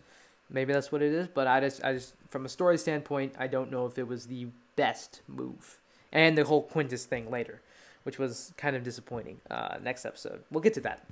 maybe 0.50 0.74
that's 0.74 0.92
what 0.92 1.02
it 1.02 1.12
is. 1.12 1.28
But 1.28 1.48
I 1.48 1.60
just, 1.60 1.84
I 1.84 1.94
just, 1.94 2.14
from 2.30 2.46
a 2.46 2.50
story 2.50 2.78
standpoint, 2.78 3.34
I 3.38 3.48
don't 3.48 3.72
know 3.72 3.86
if 3.86 3.98
it 3.98 4.08
was 4.08 4.28
the 4.28 4.48
best 4.76 5.22
move. 5.28 5.80
And 6.12 6.38
the 6.38 6.46
whole 6.46 6.64
Quintus 6.64 7.06
thing 7.06 7.30
later, 7.30 7.62
which 8.04 8.18
was 8.18 8.54
kind 8.58 8.76
of 8.76 8.84
disappointing. 8.84 9.42
Uh, 9.50 9.78
next 9.84 10.06
episode, 10.06 10.44
we'll 10.52 10.62
get 10.62 10.74
to 10.76 10.82
that. 10.82 11.06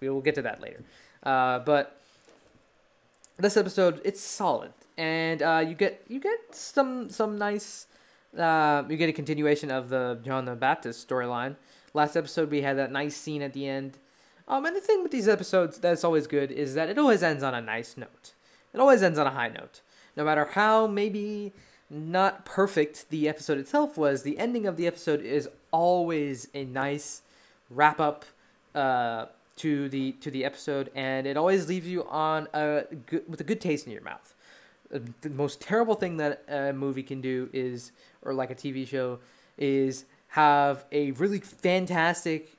We 0.00 0.08
will 0.08 0.20
get 0.20 0.34
to 0.36 0.42
that 0.42 0.60
later. 0.60 0.82
Uh, 1.22 1.60
but 1.60 2.00
this 3.38 3.56
episode, 3.56 4.00
it's 4.04 4.20
solid, 4.20 4.72
and 4.96 5.42
uh, 5.42 5.64
you 5.66 5.74
get 5.74 6.02
you 6.08 6.20
get 6.20 6.38
some 6.54 7.10
some 7.10 7.36
nice. 7.38 7.86
Uh, 8.36 8.84
you 8.88 8.96
get 8.96 9.08
a 9.08 9.12
continuation 9.12 9.70
of 9.70 9.88
the 9.88 10.18
John 10.24 10.44
the 10.44 10.54
Baptist 10.54 11.08
storyline. 11.08 11.56
Last 11.94 12.16
episode, 12.16 12.50
we 12.50 12.60
had 12.62 12.76
that 12.76 12.92
nice 12.92 13.16
scene 13.16 13.40
at 13.40 13.54
the 13.54 13.66
end. 13.66 13.98
Um, 14.48 14.64
and 14.64 14.76
the 14.76 14.80
thing 14.80 15.02
with 15.02 15.10
these 15.10 15.26
episodes 15.26 15.78
that's 15.78 16.04
always 16.04 16.26
good 16.26 16.52
is 16.52 16.74
that 16.74 16.88
it 16.88 16.98
always 16.98 17.22
ends 17.22 17.42
on 17.42 17.54
a 17.54 17.60
nice 17.60 17.96
note. 17.96 18.32
It 18.72 18.80
always 18.80 19.02
ends 19.02 19.18
on 19.18 19.26
a 19.26 19.30
high 19.30 19.48
note. 19.48 19.80
No 20.16 20.24
matter 20.24 20.44
how 20.52 20.86
maybe 20.86 21.52
not 21.90 22.44
perfect 22.44 23.10
the 23.10 23.28
episode 23.28 23.58
itself 23.58 23.96
was, 23.96 24.22
the 24.22 24.38
ending 24.38 24.66
of 24.66 24.76
the 24.76 24.86
episode 24.86 25.20
is 25.20 25.48
always 25.72 26.48
a 26.54 26.64
nice 26.64 27.22
wrap 27.70 28.00
up 28.00 28.24
uh, 28.74 29.26
to 29.56 29.88
the 29.88 30.12
to 30.12 30.30
the 30.30 30.44
episode, 30.44 30.90
and 30.94 31.26
it 31.26 31.36
always 31.36 31.68
leaves 31.68 31.86
you 31.86 32.04
on 32.04 32.48
a 32.52 32.84
good, 33.06 33.28
with 33.28 33.40
a 33.40 33.44
good 33.44 33.60
taste 33.60 33.86
in 33.86 33.92
your 33.92 34.02
mouth. 34.02 34.34
Uh, 34.94 35.00
the 35.22 35.30
most 35.30 35.60
terrible 35.60 35.94
thing 35.94 36.18
that 36.18 36.44
a 36.48 36.72
movie 36.72 37.02
can 37.02 37.20
do 37.20 37.48
is, 37.52 37.92
or 38.22 38.34
like 38.34 38.50
a 38.50 38.54
TV 38.54 38.86
show, 38.86 39.18
is 39.58 40.04
have 40.28 40.84
a 40.92 41.12
really 41.12 41.40
fantastic, 41.40 42.56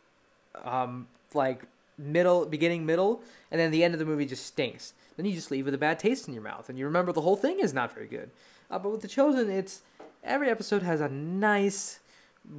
um, 0.64 1.08
like 1.34 1.64
middle, 1.98 2.46
beginning, 2.46 2.86
middle, 2.86 3.22
and 3.52 3.60
then 3.60 3.72
the 3.72 3.84
end 3.84 3.94
of 3.94 4.00
the 4.00 4.06
movie 4.06 4.26
just 4.26 4.46
stinks. 4.46 4.94
Then 5.16 5.26
you 5.26 5.34
just 5.34 5.52
leave 5.52 5.66
with 5.66 5.74
a 5.74 5.80
bad 5.80 6.00
taste 6.00 6.28
in 6.28 6.34
your 6.34 6.44
mouth, 6.44 6.70
and 6.70 6.78
you 6.78 6.86
remember 6.86 7.12
the 7.12 7.22
whole 7.22 7.36
thing 7.36 7.60
is 7.60 7.74
not 7.74 7.94
very 7.94 8.08
good. 8.08 8.30
Uh, 8.70 8.80
but 8.80 8.92
with 8.92 9.02
the 9.02 9.08
Chosen, 9.08 9.50
it's 9.50 9.82
every 10.24 10.50
episode 10.50 10.82
has 10.82 11.02
a 11.02 11.10
nice, 11.10 12.00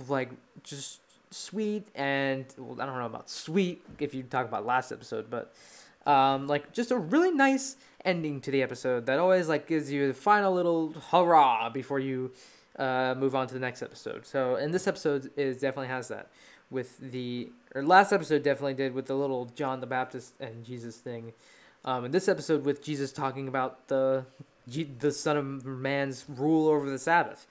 like 0.08 0.30
just 0.62 1.00
sweet 1.30 1.88
and 1.94 2.46
well, 2.56 2.80
I 2.80 2.86
don't 2.86 2.98
know 2.98 3.06
about 3.06 3.30
sweet 3.30 3.84
if 3.98 4.14
you 4.14 4.22
talk 4.22 4.46
about 4.46 4.66
last 4.66 4.92
episode, 4.92 5.30
but 5.30 5.54
um, 6.06 6.46
like 6.46 6.72
just 6.72 6.90
a 6.90 6.96
really 6.96 7.30
nice 7.30 7.76
ending 8.04 8.40
to 8.40 8.50
the 8.50 8.62
episode 8.62 9.06
that 9.06 9.18
always 9.18 9.48
like 9.48 9.66
gives 9.66 9.90
you 9.90 10.08
the 10.08 10.14
final 10.14 10.54
little 10.54 10.92
hurrah 11.10 11.68
before 11.68 11.98
you 11.98 12.32
uh, 12.78 13.14
move 13.18 13.34
on 13.34 13.46
to 13.46 13.54
the 13.54 13.60
next 13.60 13.82
episode. 13.82 14.26
So, 14.26 14.54
and 14.54 14.72
this 14.72 14.86
episode 14.86 15.30
is 15.36 15.58
definitely 15.58 15.88
has 15.88 16.08
that 16.08 16.28
with 16.70 16.98
the 16.98 17.50
or 17.74 17.82
last 17.82 18.12
episode 18.12 18.42
definitely 18.42 18.74
did 18.74 18.94
with 18.94 19.06
the 19.06 19.14
little 19.14 19.46
John 19.46 19.80
the 19.80 19.86
Baptist 19.86 20.34
and 20.40 20.64
Jesus 20.64 20.96
thing. 20.96 21.32
Um, 21.84 22.04
and 22.04 22.14
this 22.14 22.28
episode 22.28 22.64
with 22.64 22.82
Jesus 22.82 23.12
talking 23.12 23.48
about 23.48 23.88
the 23.88 24.24
the 25.00 25.12
Son 25.12 25.36
of 25.36 25.64
Man's 25.64 26.24
rule 26.28 26.68
over 26.68 26.90
the 26.90 26.98
Sabbath. 26.98 27.46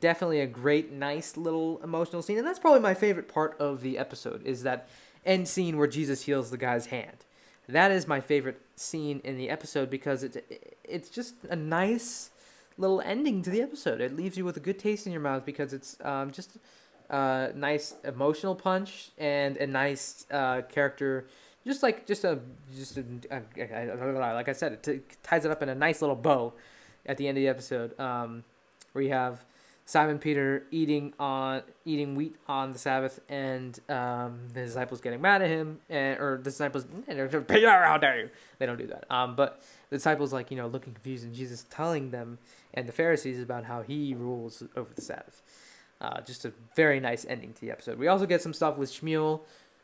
Definitely 0.00 0.40
a 0.40 0.46
great, 0.46 0.92
nice 0.92 1.36
little 1.36 1.80
emotional 1.82 2.22
scene, 2.22 2.38
and 2.38 2.46
that's 2.46 2.58
probably 2.58 2.80
my 2.80 2.94
favorite 2.94 3.28
part 3.28 3.56
of 3.60 3.82
the 3.82 3.98
episode 3.98 4.44
is 4.46 4.62
that 4.62 4.88
end 5.24 5.48
scene 5.48 5.76
where 5.76 5.86
Jesus 5.86 6.22
heals 6.22 6.50
the 6.50 6.56
guy's 6.56 6.86
hand. 6.86 7.24
That 7.68 7.90
is 7.90 8.08
my 8.08 8.20
favorite 8.20 8.60
scene 8.74 9.20
in 9.22 9.36
the 9.36 9.48
episode 9.48 9.90
because 9.90 10.24
it's 10.24 10.36
it's 10.82 11.08
just 11.08 11.34
a 11.48 11.56
nice 11.56 12.30
little 12.76 13.00
ending 13.02 13.42
to 13.42 13.50
the 13.50 13.62
episode. 13.62 14.00
It 14.00 14.16
leaves 14.16 14.36
you 14.36 14.44
with 14.44 14.56
a 14.56 14.60
good 14.60 14.78
taste 14.78 15.06
in 15.06 15.12
your 15.12 15.20
mouth 15.20 15.44
because 15.44 15.72
it's 15.72 15.96
um, 16.02 16.32
just 16.32 16.56
a 17.08 17.52
nice 17.54 17.94
emotional 18.02 18.54
punch 18.54 19.10
and 19.18 19.56
a 19.58 19.66
nice 19.66 20.26
uh, 20.30 20.62
character 20.62 21.26
just 21.66 21.82
like 21.82 22.06
just 22.06 22.24
a 22.24 22.38
just 22.74 22.96
a, 22.96 23.04
a, 23.30 23.42
a, 23.58 24.34
like 24.34 24.48
I 24.48 24.52
said, 24.52 24.72
it 24.72 24.82
t- 24.82 25.00
ties 25.22 25.44
it 25.44 25.50
up 25.50 25.62
in 25.62 25.68
a 25.68 25.74
nice 25.74 26.00
little 26.00 26.16
bow 26.16 26.54
at 27.04 27.16
the 27.16 27.28
end 27.28 27.36
of 27.36 27.42
the 27.42 27.48
episode, 27.48 27.98
um, 28.00 28.44
where 28.92 29.04
you 29.04 29.10
have 29.10 29.44
Simon 29.90 30.20
Peter 30.20 30.62
eating 30.70 31.12
on 31.18 31.62
eating 31.84 32.14
wheat 32.14 32.36
on 32.46 32.72
the 32.72 32.78
Sabbath, 32.78 33.18
and 33.28 33.76
um, 33.88 34.38
the 34.54 34.64
disciples 34.64 35.00
getting 35.00 35.20
mad 35.20 35.42
at 35.42 35.48
him, 35.48 35.80
and 35.88 36.16
or 36.20 36.36
the 36.36 36.44
disciples 36.44 36.86
Peter, 37.08 37.68
how 37.68 37.98
dare 37.98 38.20
you? 38.20 38.30
They 38.60 38.66
don't 38.66 38.78
do 38.78 38.86
that. 38.86 39.10
Um, 39.10 39.34
but 39.34 39.60
the 39.88 39.96
disciples 39.96 40.32
like 40.32 40.52
you 40.52 40.56
know 40.56 40.68
looking 40.68 40.92
confused, 40.92 41.24
and 41.24 41.34
Jesus 41.34 41.66
telling 41.70 42.12
them 42.12 42.38
and 42.72 42.86
the 42.86 42.92
Pharisees 42.92 43.42
about 43.42 43.64
how 43.64 43.82
he 43.82 44.14
rules 44.14 44.62
over 44.76 44.94
the 44.94 45.02
Sabbath. 45.02 45.42
Uh, 46.00 46.20
just 46.20 46.44
a 46.44 46.52
very 46.76 47.00
nice 47.00 47.26
ending 47.28 47.52
to 47.54 47.60
the 47.60 47.72
episode. 47.72 47.98
We 47.98 48.06
also 48.06 48.26
get 48.26 48.40
some 48.40 48.54
stuff 48.54 48.76
with 48.76 48.92
Shmuel 48.92 49.40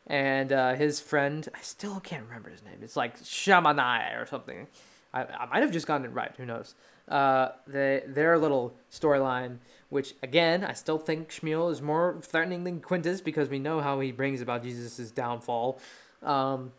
and 0.07 0.53
uh, 0.53 0.75
his 0.75 1.01
friend. 1.01 1.49
I 1.53 1.59
still 1.59 1.99
can't 1.99 2.23
remember 2.23 2.49
his 2.49 2.63
name. 2.63 2.77
It's 2.81 2.95
like 2.95 3.19
Shamanai 3.19 4.21
or 4.21 4.25
something. 4.25 4.67
I, 5.13 5.23
I 5.23 5.45
might 5.47 5.63
have 5.63 5.71
just 5.71 5.85
gotten 5.85 6.05
it 6.05 6.13
right. 6.13 6.31
Who 6.37 6.45
knows? 6.45 6.75
Uh, 7.07 7.49
they, 7.65 8.03
their 8.05 8.37
little 8.37 8.75
storyline, 8.91 9.57
which 9.89 10.15
again, 10.21 10.63
I 10.63 10.73
still 10.73 10.97
think 10.97 11.29
Shmuel 11.29 11.71
is 11.71 11.81
more 11.81 12.17
threatening 12.21 12.63
than 12.63 12.81
Quintus 12.81 13.21
because 13.21 13.49
we 13.49 13.59
know 13.59 13.81
how 13.81 13.99
he 13.99 14.11
brings 14.11 14.41
about 14.41 14.63
Jesus' 14.63 15.11
downfall. 15.11 15.79
Um, 16.21 16.71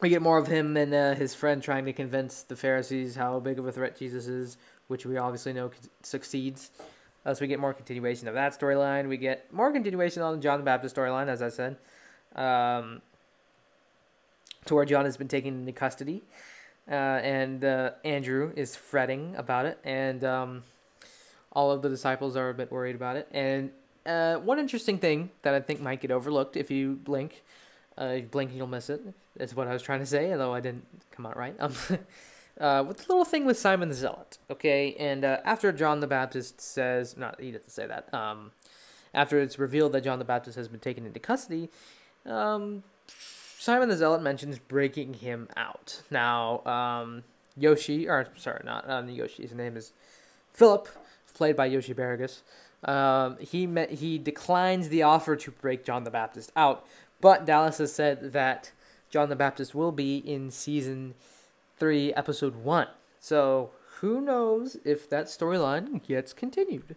we 0.00 0.08
get 0.08 0.22
more 0.22 0.38
of 0.38 0.46
him 0.46 0.76
and 0.76 0.94
uh, 0.94 1.14
his 1.14 1.34
friend 1.34 1.62
trying 1.62 1.84
to 1.86 1.92
convince 1.92 2.42
the 2.42 2.54
Pharisees 2.54 3.16
how 3.16 3.40
big 3.40 3.58
of 3.58 3.66
a 3.66 3.72
threat 3.72 3.98
Jesus 3.98 4.28
is, 4.28 4.56
which 4.86 5.04
we 5.04 5.16
obviously 5.16 5.52
know 5.52 5.70
succeeds. 6.02 6.70
Uh, 7.26 7.34
so 7.34 7.40
we 7.40 7.48
get 7.48 7.58
more 7.58 7.74
continuation 7.74 8.28
of 8.28 8.34
that 8.34 8.58
storyline. 8.58 9.08
We 9.08 9.16
get 9.16 9.52
more 9.52 9.72
continuation 9.72 10.22
on 10.22 10.36
the 10.36 10.40
John 10.40 10.60
the 10.60 10.64
Baptist 10.64 10.94
storyline, 10.94 11.26
as 11.26 11.42
I 11.42 11.48
said, 11.48 11.76
um, 12.36 13.02
to 14.66 14.74
where 14.74 14.84
John 14.84 15.04
has 15.04 15.16
been 15.16 15.28
taken 15.28 15.60
into 15.60 15.72
custody, 15.72 16.22
uh, 16.88 16.94
and 16.94 17.64
uh, 17.64 17.90
Andrew 18.04 18.52
is 18.54 18.76
fretting 18.76 19.34
about 19.34 19.66
it, 19.66 19.78
and 19.82 20.22
um, 20.22 20.62
all 21.58 21.72
of 21.72 21.82
the 21.82 21.88
disciples 21.88 22.36
are 22.36 22.50
a 22.50 22.54
bit 22.54 22.70
worried 22.70 22.94
about 22.94 23.16
it. 23.16 23.26
And 23.32 23.72
uh, 24.06 24.36
one 24.36 24.60
interesting 24.60 24.96
thing 24.98 25.30
that 25.42 25.54
I 25.54 25.60
think 25.60 25.80
might 25.80 26.00
get 26.00 26.12
overlooked 26.12 26.56
if 26.56 26.70
you 26.70 27.00
blink, 27.02 27.42
uh, 28.00 28.10
you 28.10 28.22
blink 28.22 28.52
you'll 28.54 28.68
miss 28.68 28.88
it. 28.88 29.02
Is 29.40 29.56
what 29.56 29.66
I 29.66 29.72
was 29.72 29.82
trying 29.82 29.98
to 29.98 30.06
say, 30.06 30.30
although 30.30 30.54
I 30.54 30.60
didn't 30.60 30.86
come 31.10 31.26
out 31.26 31.36
right. 31.36 31.56
Um, 31.58 31.72
uh, 32.60 32.84
with 32.86 32.98
the 32.98 33.06
little 33.08 33.24
thing 33.24 33.44
with 33.44 33.58
Simon 33.58 33.88
the 33.88 33.96
Zealot, 33.96 34.38
okay? 34.48 34.94
And 35.00 35.24
uh, 35.24 35.38
after 35.44 35.72
John 35.72 35.98
the 35.98 36.06
Baptist 36.06 36.60
says, 36.60 37.16
not 37.16 37.40
he 37.40 37.50
doesn't 37.50 37.70
say 37.70 37.88
that. 37.88 38.14
Um, 38.14 38.52
after 39.12 39.40
it's 39.40 39.58
revealed 39.58 39.90
that 39.94 40.04
John 40.04 40.20
the 40.20 40.24
Baptist 40.24 40.56
has 40.56 40.68
been 40.68 40.78
taken 40.78 41.06
into 41.06 41.18
custody, 41.18 41.70
um, 42.24 42.84
Simon 43.58 43.88
the 43.88 43.96
Zealot 43.96 44.22
mentions 44.22 44.60
breaking 44.60 45.14
him 45.14 45.48
out. 45.56 46.02
Now, 46.08 46.64
um, 46.64 47.24
Yoshi, 47.56 48.08
or 48.08 48.28
sorry, 48.36 48.62
not 48.64 48.86
not 48.86 49.08
Yoshi. 49.08 49.42
His 49.42 49.54
name 49.54 49.76
is 49.76 49.92
Philip, 50.52 50.88
played 51.38 51.56
by 51.56 51.66
Yoshi 51.66 51.94
Barrigas. 51.94 52.42
Um, 52.84 53.38
he 53.38 53.66
met, 53.66 53.92
he 53.92 54.18
declines 54.18 54.88
the 54.88 55.02
offer 55.02 55.36
to 55.36 55.50
break 55.50 55.84
John 55.84 56.04
the 56.04 56.10
Baptist 56.10 56.52
out, 56.54 56.86
but 57.20 57.46
Dallas 57.46 57.78
has 57.78 57.92
said 57.92 58.32
that 58.32 58.72
John 59.10 59.28
the 59.28 59.36
Baptist 59.36 59.74
will 59.74 59.92
be 59.92 60.18
in 60.18 60.50
season 60.50 61.14
3, 61.78 62.12
episode 62.14 62.56
1. 62.56 62.88
So, 63.20 63.70
who 64.00 64.20
knows 64.20 64.76
if 64.84 65.08
that 65.10 65.26
storyline 65.26 66.06
gets 66.06 66.32
continued? 66.32 66.94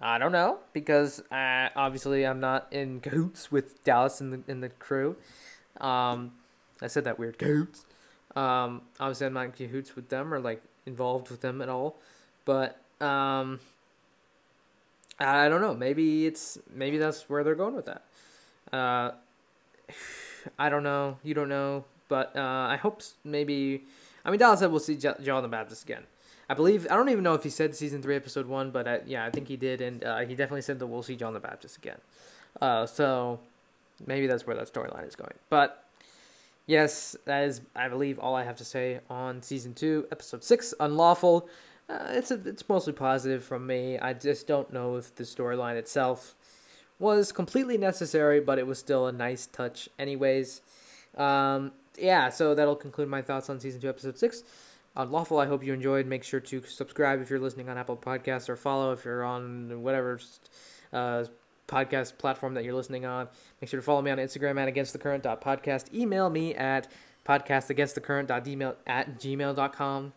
I 0.00 0.18
don't 0.18 0.32
know 0.32 0.58
because 0.72 1.20
uh, 1.30 1.68
obviously 1.76 2.26
I'm 2.26 2.40
not 2.40 2.66
in 2.72 3.00
cahoots 3.00 3.52
with 3.52 3.84
Dallas 3.84 4.20
and 4.20 4.32
the 4.32 4.50
in 4.50 4.60
the 4.60 4.68
crew. 4.68 5.16
Um, 5.80 6.32
I 6.82 6.88
said 6.88 7.04
that 7.04 7.18
weird 7.18 7.38
cahoots. 7.38 7.86
Um, 8.34 8.82
obviously 8.98 9.26
I'm 9.26 9.32
not 9.32 9.46
in 9.46 9.52
cahoots 9.52 9.94
with 9.94 10.08
them 10.08 10.34
or 10.34 10.40
like 10.40 10.62
involved 10.84 11.30
with 11.30 11.40
them 11.40 11.62
at 11.62 11.68
all. 11.68 11.96
But 12.44 12.83
um, 13.04 13.60
I 15.18 15.48
don't 15.48 15.60
know. 15.60 15.74
Maybe 15.74 16.26
it's 16.26 16.58
maybe 16.72 16.98
that's 16.98 17.28
where 17.28 17.44
they're 17.44 17.54
going 17.54 17.74
with 17.74 17.86
that. 17.86 18.02
Uh, 18.72 19.12
I 20.58 20.68
don't 20.68 20.82
know. 20.82 21.18
You 21.22 21.34
don't 21.34 21.48
know, 21.48 21.84
but 22.08 22.36
uh, 22.36 22.40
I 22.40 22.76
hope 22.76 23.02
maybe 23.24 23.84
I 24.24 24.30
mean, 24.30 24.40
Dallas 24.40 24.60
said 24.60 24.70
we'll 24.70 24.80
see 24.80 24.96
John 24.96 25.42
the 25.42 25.48
Baptist 25.48 25.84
again. 25.84 26.04
I 26.48 26.54
believe 26.54 26.86
I 26.90 26.96
don't 26.96 27.08
even 27.08 27.24
know 27.24 27.34
if 27.34 27.42
he 27.42 27.50
said 27.50 27.74
season 27.74 28.02
three, 28.02 28.16
episode 28.16 28.46
one, 28.46 28.70
but 28.70 28.88
I, 28.88 29.00
yeah, 29.06 29.24
I 29.24 29.30
think 29.30 29.48
he 29.48 29.56
did, 29.56 29.80
and 29.80 30.04
uh, 30.04 30.18
he 30.20 30.34
definitely 30.34 30.62
said 30.62 30.78
that 30.78 30.86
we'll 30.86 31.02
see 31.02 31.16
John 31.16 31.34
the 31.34 31.40
Baptist 31.40 31.76
again. 31.76 31.98
Uh, 32.60 32.86
so 32.86 33.40
maybe 34.06 34.26
that's 34.26 34.46
where 34.46 34.56
that 34.56 34.72
storyline 34.72 35.06
is 35.06 35.16
going. 35.16 35.34
But 35.48 35.84
yes, 36.66 37.16
that 37.24 37.44
is, 37.44 37.60
I 37.74 37.88
believe, 37.88 38.18
all 38.18 38.34
I 38.34 38.44
have 38.44 38.56
to 38.56 38.64
say 38.64 39.00
on 39.08 39.42
season 39.42 39.74
two, 39.74 40.06
episode 40.12 40.44
six, 40.44 40.74
Unlawful. 40.80 41.48
Uh, 41.88 42.06
it's 42.10 42.30
a, 42.30 42.40
it's 42.46 42.66
mostly 42.68 42.92
positive 42.92 43.44
from 43.44 43.66
me. 43.66 43.98
I 43.98 44.14
just 44.14 44.46
don't 44.46 44.72
know 44.72 44.96
if 44.96 45.14
the 45.14 45.24
storyline 45.24 45.76
itself 45.76 46.34
was 46.98 47.32
completely 47.32 47.76
necessary, 47.76 48.40
but 48.40 48.58
it 48.58 48.66
was 48.66 48.78
still 48.78 49.06
a 49.06 49.12
nice 49.12 49.46
touch, 49.46 49.88
anyways. 49.98 50.62
Um, 51.16 51.72
yeah, 51.98 52.30
so 52.30 52.54
that'll 52.54 52.76
conclude 52.76 53.08
my 53.08 53.22
thoughts 53.22 53.50
on 53.50 53.60
season 53.60 53.80
two, 53.80 53.88
episode 53.88 54.18
six. 54.18 54.42
Unlawful, 54.96 55.38
I 55.38 55.46
hope 55.46 55.64
you 55.64 55.72
enjoyed. 55.74 56.06
Make 56.06 56.24
sure 56.24 56.40
to 56.40 56.62
subscribe 56.62 57.20
if 57.20 57.28
you're 57.28 57.40
listening 57.40 57.68
on 57.68 57.76
Apple 57.76 57.96
Podcasts 57.96 58.48
or 58.48 58.56
follow 58.56 58.92
if 58.92 59.04
you're 59.04 59.24
on 59.24 59.82
whatever 59.82 60.20
uh, 60.92 61.24
podcast 61.66 62.16
platform 62.16 62.54
that 62.54 62.64
you're 62.64 62.74
listening 62.74 63.04
on. 63.04 63.28
Make 63.60 63.70
sure 63.70 63.80
to 63.80 63.84
follow 63.84 64.02
me 64.02 64.10
on 64.10 64.18
Instagram 64.18 64.60
at 64.60 64.68
against 64.68 64.92
the 64.92 64.98
current 64.98 65.24
podcast. 65.24 65.92
Email 65.92 66.30
me 66.30 66.54
at 66.54 66.88
podcast 67.26 67.70
at 68.86 69.18
gmail.com. 69.18 70.12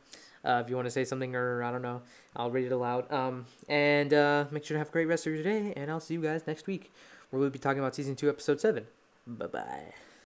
Uh, 0.48 0.62
if 0.64 0.70
you 0.70 0.76
want 0.78 0.86
to 0.86 0.92
say 0.92 1.04
something 1.04 1.36
or 1.36 1.62
I 1.62 1.72
don't 1.72 1.82
know, 1.82 2.02
I'll 2.36 2.50
read 2.50 2.66
it 2.66 2.72
aloud. 2.72 3.12
Um, 3.12 3.46
and 3.68 4.14
uh, 4.14 4.46
make 4.50 4.64
sure 4.64 4.76
to 4.76 4.80
have 4.80 4.88
a 4.88 4.92
great 4.92 5.08
rest 5.08 5.28
of 5.28 5.34
your 5.34 5.44
day, 5.44 5.74
and 5.76 5.92
I'll 5.92 6.00
see 6.00 6.14
you 6.14 6.22
guys 6.22 6.48
next 6.48 6.68
week 6.68 6.92
where 7.30 7.40
we'll 7.40 7.50
be 7.50 7.60
talking 7.60 7.80
about 7.80 7.96
season 7.96 8.16
two, 8.16 8.30
episode 8.30 8.62
seven. 8.62 8.88
Bye 9.28 9.48
bye. 9.48 10.07